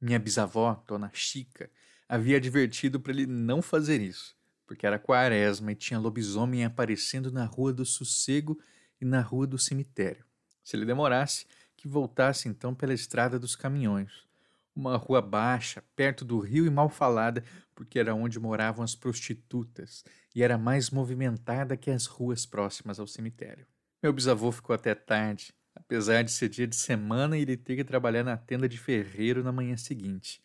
[0.00, 1.70] Minha bisavó, Dona Chica,
[2.08, 4.36] havia advertido para ele não fazer isso,
[4.66, 8.58] porque era quaresma e tinha lobisomem aparecendo na Rua do Sossego
[9.00, 10.24] e na Rua do Cemitério.
[10.62, 11.46] Se ele demorasse,
[11.76, 14.28] que voltasse então pela Estrada dos Caminhões,
[14.74, 17.42] uma rua baixa, perto do rio e mal falada,
[17.74, 23.06] porque era onde moravam as prostitutas e era mais movimentada que as ruas próximas ao
[23.06, 23.66] cemitério.
[24.02, 27.84] Meu bisavô ficou até tarde, apesar de ser dia de semana e ele ter que
[27.84, 30.40] trabalhar na tenda de ferreiro na manhã seguinte.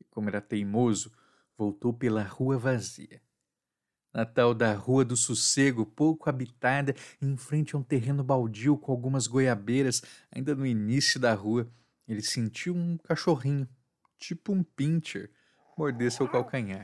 [0.00, 1.12] E como era teimoso,
[1.56, 3.20] voltou pela rua vazia.
[4.18, 6.92] Na tal da Rua do Sossego, pouco habitada,
[7.22, 10.02] em frente a um terreno baldio com algumas goiabeiras,
[10.32, 11.70] ainda no início da rua,
[12.08, 13.68] ele sentiu um cachorrinho,
[14.18, 15.30] tipo um pincher,
[15.76, 16.82] morder seu calcanhar.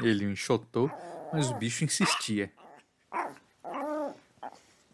[0.00, 0.90] Ele o enxotou,
[1.32, 2.52] mas o bicho insistia.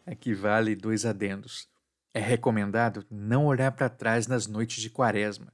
[0.05, 1.67] Aqui vale dois adendos.
[2.13, 5.51] É recomendado não olhar para trás nas noites de quaresma,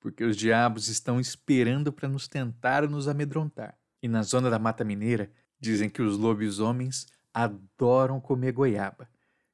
[0.00, 3.76] porque os diabos estão esperando para nos tentar nos amedrontar.
[4.02, 9.08] E na zona da Mata Mineira, dizem que os lobisomens adoram comer goiaba,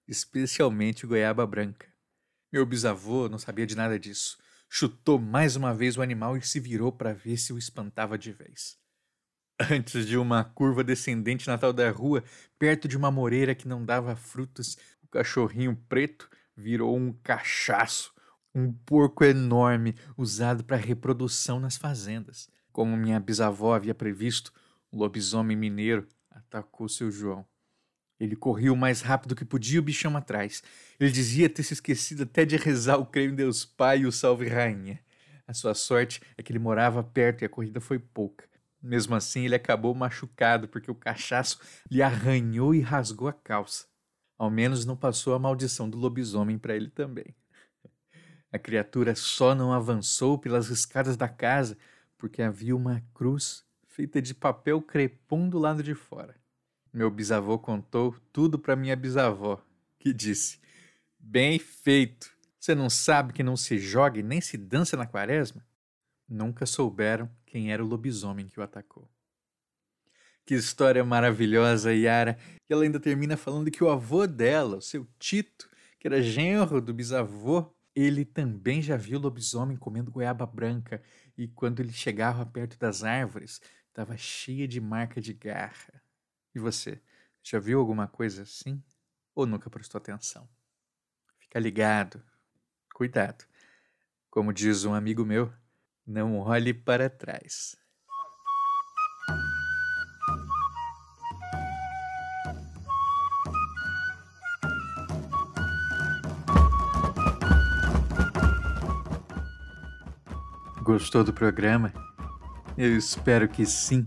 [0.07, 1.87] especialmente goiaba branca.
[2.53, 4.37] Meu bisavô não sabia de nada disso.
[4.69, 8.33] Chutou mais uma vez o animal e se virou para ver se o espantava de
[8.33, 8.79] vez.
[9.71, 12.25] Antes de uma curva descendente na tal da rua,
[12.59, 18.13] perto de uma moreira que não dava frutos, o cachorrinho preto virou um cachaço,
[18.55, 22.49] um porco enorme usado para reprodução nas fazendas.
[22.73, 24.53] Como minha bisavó havia previsto,
[24.93, 27.47] o lobisomem mineiro atacou seu João.
[28.21, 30.63] Ele corria o mais rápido que podia o bichão atrás.
[31.01, 34.47] Ele dizia ter se esquecido até de rezar o creio Deus Pai e o Salve
[34.47, 35.01] Rainha.
[35.47, 38.47] A sua sorte é que ele morava perto e a corrida foi pouca.
[38.81, 41.59] Mesmo assim, ele acabou machucado porque o cachaço
[41.91, 43.87] lhe arranhou e rasgou a calça.
[44.39, 47.35] Ao menos não passou a maldição do lobisomem para ele também.
[48.53, 51.79] A criatura só não avançou pelas escadas da casa
[52.19, 56.35] porque havia uma cruz feita de papel crepom do lado de fora.
[56.93, 59.63] Meu bisavô contou tudo para minha bisavó,
[59.99, 60.59] que disse:
[61.19, 62.33] Bem feito!
[62.59, 65.67] Você não sabe que não se joga e nem se dança na quaresma?
[66.29, 69.11] Nunca souberam quem era o lobisomem que o atacou.
[70.47, 72.39] Que história maravilhosa, Yara!
[72.69, 75.69] E ela ainda termina falando que o avô dela, o seu Tito,
[76.01, 81.03] que era genro do bisavô, ele também já viu lobisomem comendo goiaba branca
[81.37, 83.61] e quando ele chegava perto das árvores,
[83.93, 86.03] estava cheia de marca de garra.
[86.55, 87.01] E você,
[87.43, 88.83] já viu alguma coisa assim?
[89.35, 90.49] Ou nunca prestou atenção?
[91.39, 92.23] Fica ligado,
[92.95, 93.45] cuidado.
[94.31, 95.53] Como diz um amigo meu,
[96.07, 97.77] não olhe para trás.
[110.83, 111.93] Gostou do programa?
[112.83, 114.05] Eu espero que sim.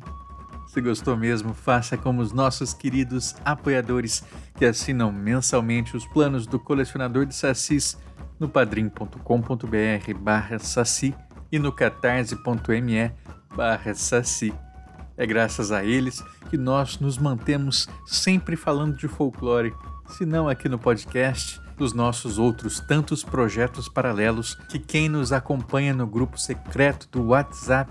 [0.68, 4.22] Se gostou mesmo, faça como os nossos queridos apoiadores
[4.54, 7.98] que assinam mensalmente os planos do colecionador de sacis
[8.38, 11.16] no padrim.com.br barra saci
[11.50, 13.14] e no catarse.me
[13.56, 14.54] barra saci.
[15.16, 19.74] É graças a eles que nós nos mantemos sempre falando de folclore,
[20.10, 25.94] se não aqui no podcast, dos nossos outros tantos projetos paralelos que quem nos acompanha
[25.94, 27.90] no grupo secreto do WhatsApp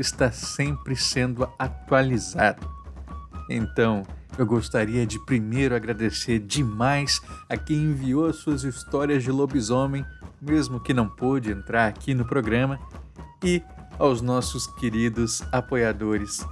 [0.00, 2.68] está sempre sendo atualizado.
[3.50, 4.04] Então,
[4.36, 10.04] eu gostaria de primeiro agradecer demais a quem enviou suas histórias de lobisomem,
[10.40, 12.78] mesmo que não pôde entrar aqui no programa,
[13.42, 13.62] e
[13.98, 16.46] aos nossos queridos apoiadores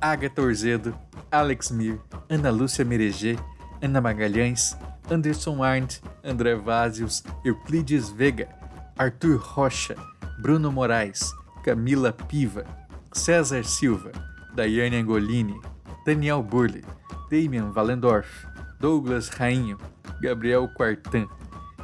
[0.00, 0.94] Agatha Orzedo,
[1.30, 3.38] Alex Mir, Ana Lúcia Mereger,
[3.82, 4.76] Ana Magalhães,
[5.10, 8.48] Anderson Arndt, André Vazios, Euclides Vega,
[8.96, 9.94] Arthur Rocha,
[10.40, 11.32] Bruno Moraes,
[11.62, 12.64] Camila Piva,
[13.12, 14.12] César Silva,
[14.54, 15.60] Daiane Angolini,
[16.06, 16.84] Daniel Burley,
[17.30, 18.46] Damian Valendorf,
[18.78, 19.78] Douglas Rainho,
[20.22, 21.26] Gabriel Quartan,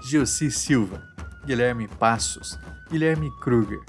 [0.03, 1.03] Gilci Silva,
[1.47, 2.59] Guilherme Passos,
[2.91, 3.81] Guilherme Kruger,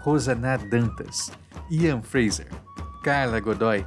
[0.00, 1.30] Rosana Dantas,
[1.70, 2.48] Ian Fraser,
[3.02, 3.84] Carla Godoy,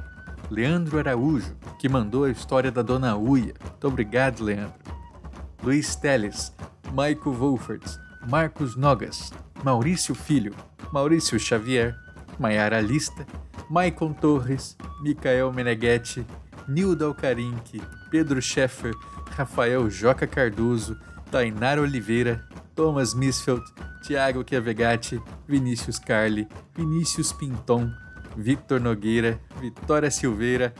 [0.50, 3.54] Leandro Araújo, que mandou a história da Dona Uia.
[3.60, 4.74] Muito obrigado, Leandro.
[5.62, 6.52] Luiz Teles,
[6.90, 7.98] Michael Wolferts,
[8.28, 9.32] Marcos Nogas,
[9.62, 10.54] Maurício Filho,
[10.92, 11.94] Maurício Xavier,
[12.40, 13.26] Maiara Lista,
[13.68, 16.24] Maicon Torres, Micael Meneghetti,
[16.66, 18.94] Nildo Alcarinque, Pedro Scheffer,
[19.36, 20.96] Rafael Joca Cardoso,
[21.30, 22.42] Tainara Oliveira,
[22.74, 23.62] Thomas Misfeld,
[24.02, 27.92] Thiago Chiavegatti, Vinícius Carli, Vinícius Pinton,
[28.34, 30.72] Victor Nogueira, Vitória Silveira,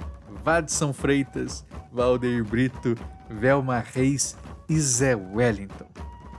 [0.43, 2.97] Vadson Freitas, Valdeir Brito,
[3.29, 4.35] Velma Reis
[4.67, 5.87] e Zé Wellington.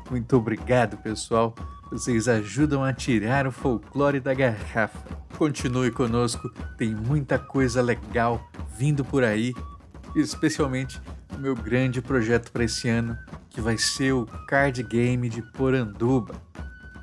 [0.10, 1.54] Muito obrigado, pessoal.
[1.92, 4.98] Vocês ajudam a tirar o folclore da garrafa.
[5.38, 9.54] Continue conosco, tem muita coisa legal vindo por aí,
[10.16, 11.02] especialmente
[11.36, 13.18] o meu grande projeto para esse ano,
[13.50, 16.34] que vai ser o card game de Poranduba.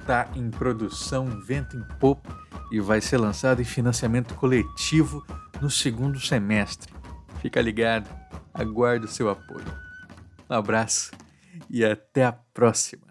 [0.07, 2.35] Tá em produção vento em popa
[2.73, 5.23] e vai ser lançado em financiamento coletivo
[5.61, 6.91] no segundo semestre.
[7.43, 8.09] Fica ligado,
[8.55, 9.67] aguardo seu apoio.
[10.49, 11.11] Um abraço
[11.69, 13.08] e até a próxima.